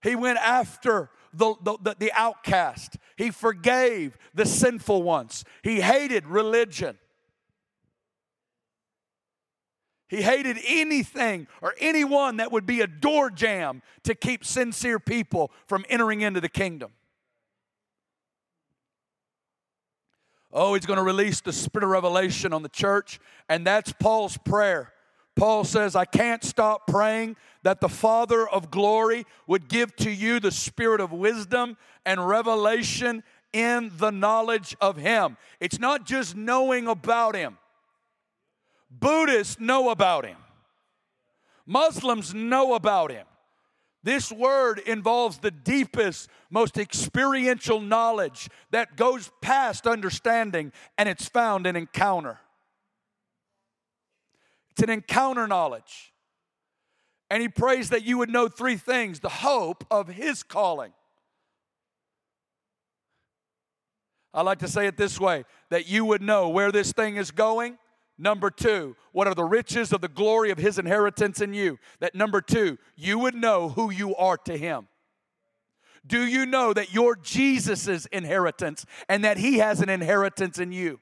He 0.01 0.15
went 0.15 0.39
after 0.39 1.09
the, 1.33 1.55
the, 1.61 1.95
the, 1.97 2.11
outcast, 2.13 2.97
he 3.15 3.31
forgave 3.31 4.17
the 4.33 4.45
sinful 4.45 5.03
ones, 5.03 5.43
he 5.63 5.81
hated 5.81 6.27
religion. 6.27 6.97
He 10.09 10.21
hated 10.21 10.57
anything 10.67 11.47
or 11.61 11.73
anyone 11.79 12.37
that 12.37 12.51
would 12.51 12.65
be 12.65 12.81
a 12.81 12.87
door 12.87 13.29
jamb 13.29 13.81
to 14.03 14.13
keep 14.13 14.43
sincere 14.43 14.99
people 14.99 15.51
from 15.67 15.85
entering 15.87 16.19
into 16.19 16.41
the 16.41 16.49
kingdom. 16.49 16.91
Oh, 20.53 20.73
he's 20.73 20.85
going 20.85 20.97
to 20.97 21.03
release 21.03 21.41
the 21.41 21.53
spirit 21.53 21.83
of 21.83 21.89
revelation 21.89 22.53
on 22.53 22.63
the 22.63 22.69
church, 22.69 23.19
and 23.47 23.65
that's 23.65 23.93
Paul's 23.93 24.37
prayer. 24.37 24.91
Paul 25.35 25.63
says, 25.63 25.95
I 25.95 26.05
can't 26.05 26.43
stop 26.43 26.87
praying 26.87 27.37
that 27.63 27.79
the 27.79 27.89
Father 27.89 28.47
of 28.47 28.69
glory 28.69 29.25
would 29.47 29.69
give 29.69 29.95
to 29.97 30.11
you 30.11 30.39
the 30.39 30.51
spirit 30.51 30.99
of 30.99 31.11
wisdom 31.13 31.77
and 32.05 32.27
revelation 32.27 33.23
in 33.53 33.91
the 33.97 34.11
knowledge 34.11 34.75
of 34.81 34.97
Him. 34.97 35.37
It's 35.59 35.79
not 35.79 36.05
just 36.05 36.35
knowing 36.35 36.87
about 36.87 37.35
Him, 37.35 37.57
Buddhists 38.91 39.59
know 39.59 39.89
about 39.89 40.25
him, 40.25 40.37
Muslims 41.65 42.33
know 42.33 42.73
about 42.73 43.11
him. 43.11 43.25
This 44.03 44.31
word 44.31 44.79
involves 44.79 45.37
the 45.37 45.51
deepest, 45.51 46.29
most 46.49 46.77
experiential 46.77 47.79
knowledge 47.79 48.49
that 48.71 48.95
goes 48.95 49.31
past 49.41 49.85
understanding, 49.85 50.71
and 50.97 51.07
it's 51.07 51.27
found 51.27 51.67
in 51.67 51.75
encounter. 51.75 52.39
It's 54.71 54.81
an 54.81 54.89
encounter 54.89 55.47
knowledge. 55.47 56.13
And 57.29 57.41
he 57.41 57.47
prays 57.47 57.89
that 57.91 58.03
you 58.03 58.17
would 58.17 58.29
know 58.29 58.47
three 58.47 58.75
things 58.75 59.19
the 59.19 59.29
hope 59.29 59.85
of 59.91 60.07
his 60.07 60.43
calling. 60.43 60.91
I 64.33 64.41
like 64.41 64.59
to 64.59 64.67
say 64.67 64.87
it 64.87 64.97
this 64.97 65.19
way 65.19 65.45
that 65.69 65.87
you 65.87 66.05
would 66.05 66.21
know 66.21 66.49
where 66.49 66.71
this 66.71 66.91
thing 66.91 67.17
is 67.17 67.31
going 67.31 67.77
Number 68.17 68.51
two, 68.51 68.95
what 69.13 69.27
are 69.27 69.33
the 69.33 69.43
riches 69.43 69.91
of 69.91 70.01
the 70.01 70.07
glory 70.07 70.51
of 70.51 70.57
his 70.57 70.77
inheritance 70.77 71.41
in 71.41 71.53
you? 71.53 71.79
That 71.99 72.13
number 72.13 72.41
two, 72.41 72.77
you 72.95 73.17
would 73.19 73.35
know 73.35 73.69
who 73.69 73.89
you 73.91 74.15
are 74.15 74.37
to 74.37 74.57
him. 74.57 74.87
Do 76.05 76.25
you 76.25 76.45
know 76.45 76.73
that 76.73 76.93
you're 76.93 77.15
Jesus's 77.15 78.05
inheritance 78.07 78.85
and 79.07 79.23
that 79.23 79.37
he 79.37 79.59
has 79.59 79.81
an 79.81 79.89
inheritance 79.89 80.59
in 80.59 80.71
you? 80.71 80.99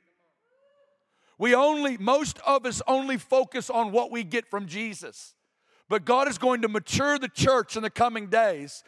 We 1.37 1.55
only, 1.55 1.97
most 1.97 2.37
of 2.45 2.65
us 2.65 2.81
only 2.85 3.17
focus 3.17 3.69
on 3.69 3.93
what 3.93 4.11
we 4.11 4.23
get 4.23 4.49
from 4.49 4.67
Jesus. 4.67 5.35
But 5.87 6.05
God 6.05 6.27
is 6.27 6.37
going 6.37 6.61
to 6.61 6.67
mature 6.67 7.17
the 7.17 7.29
church 7.29 7.75
in 7.75 7.81
the 7.81 7.89
coming 7.89 8.27
days 8.27 8.83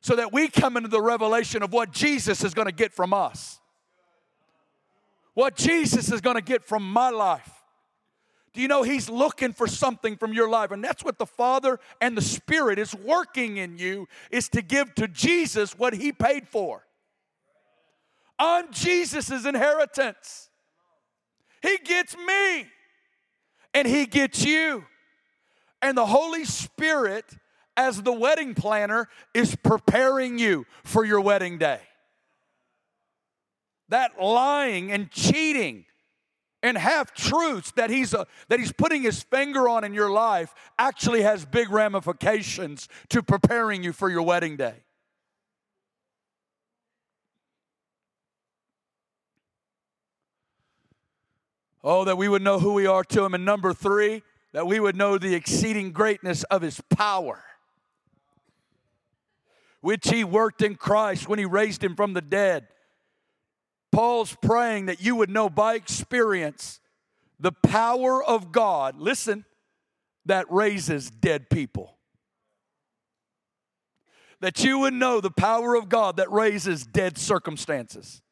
so 0.00 0.16
that 0.16 0.32
we 0.32 0.48
come 0.48 0.76
into 0.76 0.88
the 0.88 1.00
revelation 1.00 1.62
of 1.62 1.72
what 1.72 1.92
Jesus 1.92 2.42
is 2.42 2.54
going 2.54 2.66
to 2.66 2.72
get 2.72 2.92
from 2.92 3.12
us. 3.12 3.60
What 5.34 5.56
Jesus 5.56 6.12
is 6.12 6.20
going 6.20 6.36
to 6.36 6.42
get 6.42 6.64
from 6.64 6.90
my 6.90 7.10
life. 7.10 7.50
Do 8.52 8.60
you 8.60 8.68
know 8.68 8.82
He's 8.82 9.08
looking 9.08 9.52
for 9.52 9.66
something 9.66 10.16
from 10.16 10.34
your 10.34 10.48
life? 10.48 10.72
And 10.72 10.84
that's 10.84 11.02
what 11.02 11.18
the 11.18 11.26
Father 11.26 11.80
and 12.00 12.16
the 12.16 12.22
Spirit 12.22 12.78
is 12.78 12.94
working 12.94 13.56
in 13.56 13.78
you, 13.78 14.08
is 14.30 14.50
to 14.50 14.60
give 14.60 14.94
to 14.96 15.08
Jesus 15.08 15.78
what 15.78 15.94
He 15.94 16.12
paid 16.12 16.46
for. 16.46 16.84
On 18.38 18.70
Jesus's 18.70 19.46
inheritance. 19.46 20.50
He 21.62 21.78
gets 21.78 22.16
me, 22.16 22.66
and 23.72 23.88
He 23.88 24.04
gets 24.04 24.44
you. 24.44 24.84
And 25.80 25.96
the 25.96 26.06
Holy 26.06 26.44
Spirit, 26.44 27.24
as 27.76 28.02
the 28.02 28.12
wedding 28.12 28.54
planner, 28.54 29.08
is 29.32 29.56
preparing 29.56 30.38
you 30.38 30.66
for 30.84 31.04
your 31.04 31.20
wedding 31.20 31.56
day. 31.56 31.80
That 33.92 34.18
lying 34.18 34.90
and 34.90 35.10
cheating 35.10 35.84
and 36.62 36.78
half 36.78 37.12
truths 37.12 37.72
that 37.72 37.90
he's 37.90 38.14
uh, 38.14 38.24
that 38.48 38.58
he's 38.58 38.72
putting 38.72 39.02
his 39.02 39.22
finger 39.22 39.68
on 39.68 39.84
in 39.84 39.92
your 39.92 40.10
life 40.10 40.54
actually 40.78 41.20
has 41.20 41.44
big 41.44 41.70
ramifications 41.70 42.88
to 43.10 43.22
preparing 43.22 43.84
you 43.84 43.92
for 43.92 44.08
your 44.08 44.22
wedding 44.22 44.56
day. 44.56 44.76
Oh, 51.84 52.06
that 52.06 52.16
we 52.16 52.28
would 52.28 52.40
know 52.40 52.60
who 52.60 52.72
we 52.72 52.86
are 52.86 53.04
to 53.04 53.26
him. 53.26 53.34
And 53.34 53.44
number 53.44 53.74
three, 53.74 54.22
that 54.52 54.66
we 54.66 54.80
would 54.80 54.96
know 54.96 55.18
the 55.18 55.34
exceeding 55.34 55.92
greatness 55.92 56.44
of 56.44 56.62
his 56.62 56.80
power, 56.88 57.44
which 59.82 60.08
he 60.08 60.24
worked 60.24 60.62
in 60.62 60.76
Christ 60.76 61.28
when 61.28 61.38
he 61.38 61.44
raised 61.44 61.84
him 61.84 61.94
from 61.94 62.14
the 62.14 62.22
dead 62.22 62.68
Paul's 63.92 64.34
praying 64.40 64.86
that 64.86 65.02
you 65.02 65.14
would 65.14 65.30
know 65.30 65.50
by 65.50 65.74
experience 65.74 66.80
the 67.38 67.52
power 67.52 68.24
of 68.24 68.50
God, 68.50 68.98
listen, 68.98 69.44
that 70.24 70.50
raises 70.50 71.10
dead 71.10 71.50
people. 71.50 71.98
That 74.40 74.64
you 74.64 74.78
would 74.80 74.94
know 74.94 75.20
the 75.20 75.30
power 75.30 75.74
of 75.74 75.88
God 75.88 76.16
that 76.16 76.30
raises 76.32 76.86
dead 76.86 77.18
circumstances, 77.18 78.22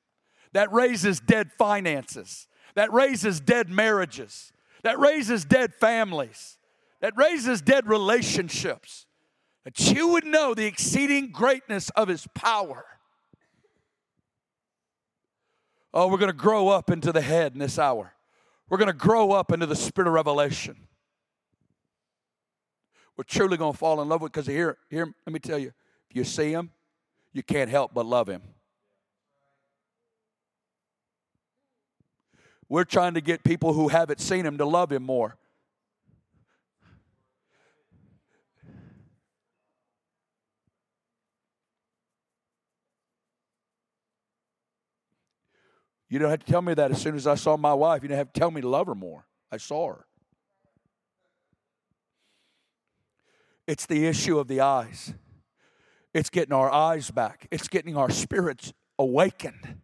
that 0.53 0.72
raises 0.72 1.20
dead 1.20 1.53
finances, 1.53 2.49
that 2.74 2.93
raises 2.93 3.41
dead 3.41 3.68
marriages, 3.68 4.53
that 4.82 4.99
raises 4.99 5.45
dead 5.45 5.74
families, 5.74 6.59
that 7.01 7.16
raises 7.16 7.61
dead 7.61 7.87
relationships. 7.89 9.07
That 9.64 9.78
you 9.93 10.09
would 10.09 10.24
know 10.24 10.55
the 10.55 10.66
exceeding 10.66 11.30
greatness 11.30 11.91
of 11.91 12.09
His 12.09 12.26
power 12.34 12.87
Oh, 15.93 16.09
we're 16.09 16.18
going 16.18 16.30
to 16.30 16.36
grow 16.36 16.68
up 16.68 16.91
into 16.91 17.12
the 17.12 17.20
head 17.20 17.53
in 17.53 17.59
this 17.59 17.78
hour. 17.78 18.14
We're 18.68 18.78
going 18.78 18.88
to 18.88 18.93
grow 18.93 19.32
up 19.32 19.51
into 19.51 19.66
the 19.66 19.74
spirit 19.74 20.07
of 20.07 20.14
revelation. 20.14 20.76
We're 23.16 23.24
truly 23.24 23.57
going 23.57 23.72
to 23.72 23.78
fall 23.78 24.01
in 24.01 24.09
love 24.09 24.22
with 24.22 24.32
because 24.32 24.47
here, 24.47 24.78
here, 24.88 25.12
let 25.26 25.32
me 25.32 25.41
tell 25.41 25.59
you, 25.59 25.72
if 26.09 26.16
you 26.16 26.24
see 26.24 26.53
him, 26.53 26.70
you 27.32 27.43
can't 27.43 27.68
help 27.68 27.93
but 27.93 28.07
love 28.07 28.28
him. 28.28 28.43
We're 32.68 32.84
trying 32.84 33.14
to 33.14 33.20
get 33.20 33.43
people 33.43 33.72
who 33.72 33.88
haven't 33.88 34.20
seen 34.20 34.47
him 34.47 34.57
to 34.59 34.64
love 34.64 34.93
him 34.93 35.03
more. 35.03 35.36
You 46.11 46.18
don't 46.18 46.28
have 46.28 46.44
to 46.44 46.52
tell 46.52 46.61
me 46.61 46.74
that 46.74 46.90
as 46.90 47.00
soon 47.00 47.14
as 47.14 47.28
I 47.28 47.36
saw 47.36 47.56
my 47.56 47.72
wife. 47.72 48.02
You 48.02 48.08
don't 48.08 48.18
have 48.18 48.32
to 48.32 48.38
tell 48.38 48.50
me 48.50 48.61
to 48.61 48.68
love 48.68 48.88
her 48.88 48.96
more. 48.96 49.26
I 49.50 49.56
saw 49.56 49.88
her. 49.88 50.06
It's 53.68 53.86
the 53.86 54.06
issue 54.06 54.38
of 54.40 54.48
the 54.48 54.61
eyes. 54.61 55.14
It's 56.12 56.28
getting 56.28 56.52
our 56.52 56.70
eyes 56.70 57.12
back. 57.12 57.46
It's 57.52 57.68
getting 57.68 57.96
our 57.96 58.11
spirits 58.11 58.72
awakened 58.98 59.80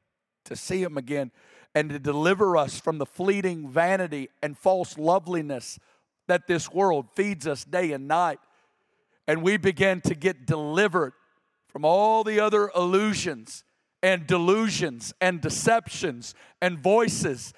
to 0.46 0.56
see 0.56 0.82
Him 0.82 0.98
again 0.98 1.30
and 1.76 1.90
to 1.90 2.00
deliver 2.00 2.56
us 2.56 2.80
from 2.80 2.98
the 2.98 3.06
fleeting 3.06 3.68
vanity 3.68 4.28
and 4.42 4.58
false 4.58 4.98
loveliness 4.98 5.78
that 6.26 6.48
this 6.48 6.72
world 6.72 7.06
feeds 7.14 7.46
us 7.46 7.64
day 7.64 7.92
and 7.92 8.08
night. 8.08 8.40
And 9.28 9.44
we 9.44 9.56
begin 9.56 10.00
to 10.02 10.16
get 10.16 10.46
delivered 10.46 11.12
from 11.68 11.84
all 11.84 12.24
the 12.24 12.40
other 12.40 12.70
illusions 12.74 13.62
and 14.03 14.26
delusions 14.26 15.12
and 15.20 15.40
deceptions 15.40 16.34
and 16.61 16.78
voices. 16.78 17.53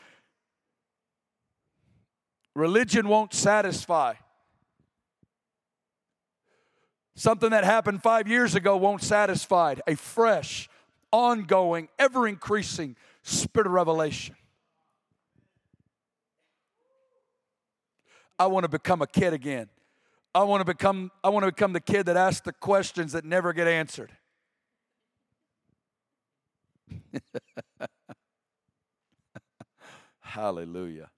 Religion 2.54 3.08
won't 3.08 3.34
satisfy. 3.34 4.14
Something 7.14 7.50
that 7.50 7.64
happened 7.64 8.02
five 8.02 8.28
years 8.28 8.54
ago 8.54 8.76
won't 8.76 9.02
satisfy. 9.02 9.74
A 9.86 9.96
fresh, 9.96 10.68
ongoing, 11.10 11.88
ever 11.98 12.28
increasing 12.28 12.96
spirit 13.22 13.66
of 13.66 13.72
revelation. 13.72 14.36
I 18.38 18.46
want 18.46 18.64
to 18.64 18.68
become 18.68 19.02
a 19.02 19.06
kid 19.06 19.32
again. 19.32 19.68
I 20.34 20.44
want 20.44 20.60
to 20.60 20.64
become 20.64 21.10
I 21.24 21.30
want 21.30 21.44
to 21.44 21.50
become 21.50 21.72
the 21.72 21.80
kid 21.80 22.06
that 22.06 22.16
asks 22.16 22.42
the 22.42 22.52
questions 22.52 23.12
that 23.12 23.24
never 23.24 23.52
get 23.52 23.66
answered. 23.66 24.12
Hallelujah. 30.20 31.10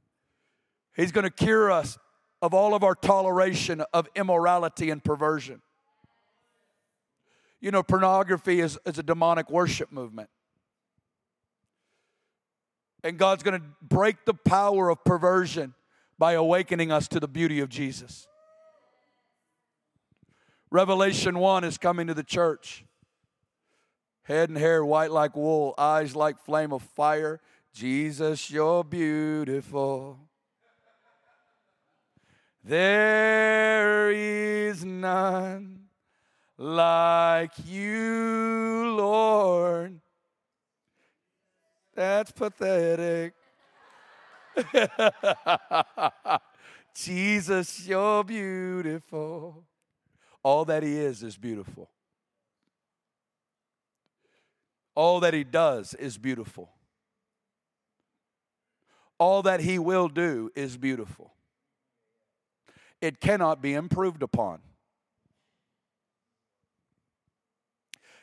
He's 0.95 1.13
going 1.13 1.25
to 1.25 1.31
cure 1.31 1.71
us 1.71 1.99
of 2.43 2.55
all 2.55 2.75
of 2.75 2.83
our 2.83 2.95
toleration 2.95 3.83
of 3.93 4.09
immorality 4.15 4.91
and 4.91 5.03
perversion. 5.03 5.61
You 7.61 7.71
know, 7.71 7.83
pornography 7.83 8.61
is, 8.61 8.79
is 8.87 8.99
a 8.99 9.03
demonic 9.03 9.51
worship 9.51 9.93
movement. 9.93 10.31
And 13.05 13.19
God's 13.19 13.43
going 13.43 13.61
to 13.61 13.67
break 13.83 14.25
the 14.25 14.35
power 14.35 14.89
of 14.91 15.05
perversion 15.05 15.75
by 16.19 16.33
awakening 16.33 16.93
us 16.93 17.09
to 17.09 17.21
the 17.21 17.29
beauty 17.29 17.61
of 17.61 17.69
Jesus. 17.69 18.27
Revelation 20.71 21.39
1 21.39 21.65
is 21.65 21.79
coming 21.79 22.07
to 22.07 22.15
the 22.15 22.23
church. 22.23 22.85
Head 24.23 24.49
and 24.49 24.59
hair 24.59 24.85
white 24.85 25.11
like 25.11 25.37
wool, 25.37 25.75
eyes 25.79 26.15
like 26.15 26.39
flame 26.39 26.73
of 26.73 26.83
fire. 26.83 27.41
Jesus, 27.73 28.51
you're 28.51 28.85
beautiful. 28.85 30.19
There 32.63 34.11
is 34.11 34.85
none 34.85 35.85
like 36.59 37.53
you, 37.67 38.95
Lord. 38.97 40.01
That's 41.95 42.33
pathetic. 42.33 43.35
Jesus, 46.95 47.87
you're 47.87 48.25
beautiful. 48.25 49.65
All 50.43 50.65
that 50.67 50.83
He 50.83 50.97
is 50.97 51.23
is 51.23 51.37
beautiful. 51.37 51.89
All 54.95 55.21
that 55.21 55.35
He 55.35 55.45
does 55.45 55.95
is 55.95 56.19
beautiful. 56.19 56.71
All 59.19 59.43
that 59.43 59.61
He 59.61 59.79
will 59.79 60.09
do 60.09 60.51
is 60.55 60.77
beautiful. 60.77 61.33
It 63.01 63.21
cannot 63.21 63.63
be 63.63 63.75
improved 63.75 64.23
upon. 64.23 64.61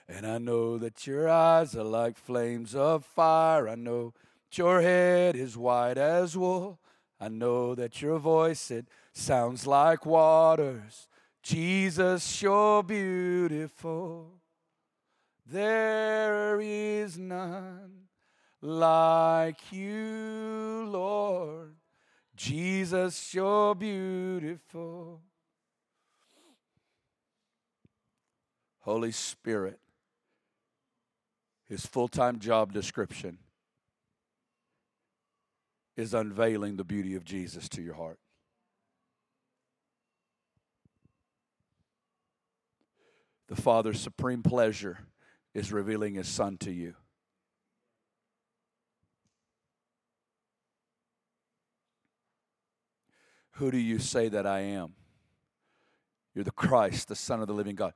And 0.09 0.25
I 0.25 0.37
know 0.37 0.77
that 0.77 1.05
your 1.05 1.27
eyes 1.27 1.75
are 1.75 1.83
like 1.83 2.17
flames 2.17 2.73
of 2.73 3.03
fire. 3.03 3.67
I 3.67 3.75
know 3.75 4.13
that 4.49 4.57
your 4.57 4.81
head 4.81 5.35
is 5.35 5.57
white 5.57 5.97
as 5.97 6.37
wool. 6.37 6.79
I 7.19 7.29
know 7.29 7.75
that 7.75 8.01
your 8.01 8.19
voice, 8.19 8.71
it 8.71 8.85
sounds 9.11 9.67
like 9.67 10.05
waters. 10.05 11.07
Jesus, 11.41 12.41
you're 12.41 12.83
beautiful. 12.83 14.36
There 15.49 16.59
is 16.59 17.17
none 17.17 18.07
like 18.61 19.71
you, 19.71 20.85
Lord. 20.89 21.75
Jesus, 22.35 23.33
you're 23.33 23.73
beautiful. 23.73 25.21
Holy 28.81 29.11
Spirit, 29.11 29.79
his 31.63 31.85
full 31.85 32.09
time 32.09 32.39
job 32.39 32.73
description 32.73 33.37
is 35.95 36.13
unveiling 36.13 36.75
the 36.75 36.83
beauty 36.83 37.15
of 37.15 37.23
Jesus 37.23 37.69
to 37.69 37.81
your 37.81 37.95
heart. 37.95 38.19
The 43.47 43.55
Father's 43.55 43.99
supreme 44.01 44.43
pleasure 44.43 44.99
is 45.57 45.73
revealing 45.73 46.13
His 46.13 46.27
Son 46.27 46.55
to 46.59 46.71
you. 46.71 46.93
Who 53.53 53.71
do 53.71 53.77
you 53.77 53.97
say 53.97 54.29
that 54.29 54.45
I 54.45 54.59
am? 54.59 54.93
You're 56.35 56.43
the 56.43 56.51
Christ, 56.51 57.07
the 57.07 57.15
Son 57.15 57.41
of 57.41 57.47
the 57.47 57.55
living 57.55 57.75
God. 57.75 57.93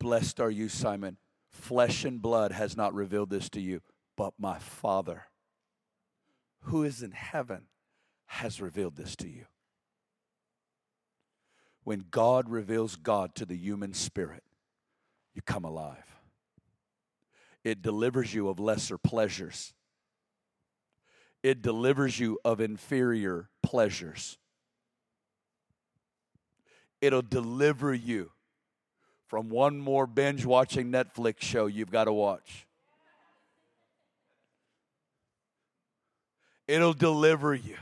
Blessed 0.00 0.40
are 0.40 0.50
you, 0.50 0.68
Simon 0.68 1.18
Flesh 1.48 2.04
and 2.04 2.20
blood 2.20 2.50
has 2.50 2.76
not 2.76 2.92
revealed 2.94 3.30
this 3.30 3.48
to 3.50 3.60
you, 3.60 3.80
but 4.16 4.34
my 4.36 4.58
Father, 4.58 5.26
who 6.62 6.82
is 6.82 7.00
in 7.00 7.12
heaven, 7.12 7.66
has 8.26 8.60
revealed 8.60 8.96
this 8.96 9.14
to 9.14 9.28
you. 9.28 9.44
When 11.84 12.06
God 12.10 12.50
reveals 12.50 12.96
God 12.96 13.36
to 13.36 13.46
the 13.46 13.56
human 13.56 13.94
spirit, 13.94 14.42
you 15.32 15.42
come 15.42 15.64
alive. 15.64 16.13
It 17.64 17.80
delivers 17.80 18.34
you 18.34 18.48
of 18.48 18.60
lesser 18.60 18.98
pleasures. 18.98 19.72
It 21.42 21.62
delivers 21.62 22.20
you 22.20 22.38
of 22.44 22.60
inferior 22.60 23.48
pleasures. 23.62 24.38
It'll 27.00 27.22
deliver 27.22 27.92
you 27.92 28.30
from 29.26 29.48
one 29.48 29.78
more 29.78 30.06
binge 30.06 30.44
watching 30.44 30.92
Netflix 30.92 31.40
show 31.40 31.66
you've 31.66 31.90
got 31.90 32.04
to 32.04 32.12
watch. 32.12 32.66
It'll 36.66 36.94
deliver 36.94 37.54
you 37.54 37.76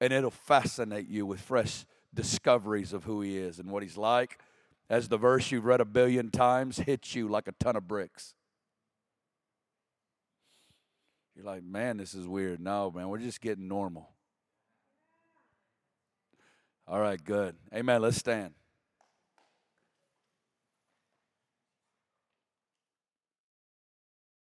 and 0.00 0.12
it'll 0.12 0.32
fascinate 0.32 1.08
you 1.08 1.24
with 1.24 1.40
fresh 1.40 1.84
discoveries 2.12 2.92
of 2.92 3.04
who 3.04 3.20
He 3.20 3.38
is 3.38 3.60
and 3.60 3.70
what 3.70 3.82
He's 3.84 3.96
like. 3.96 4.38
As 4.90 5.08
the 5.08 5.16
verse 5.16 5.50
you've 5.52 5.64
read 5.64 5.80
a 5.80 5.84
billion 5.84 6.30
times 6.30 6.78
hits 6.78 7.14
you 7.14 7.28
like 7.28 7.46
a 7.46 7.52
ton 7.52 7.76
of 7.76 7.86
bricks. 7.86 8.34
You're 11.34 11.46
like, 11.46 11.62
man, 11.62 11.96
this 11.96 12.14
is 12.14 12.26
weird. 12.26 12.60
No, 12.60 12.90
man, 12.90 13.08
we're 13.08 13.18
just 13.18 13.40
getting 13.40 13.68
normal. 13.68 14.10
All 16.86 17.00
right, 17.00 17.22
good. 17.22 17.56
Amen. 17.74 18.02
Let's 18.02 18.18
stand. 18.18 18.54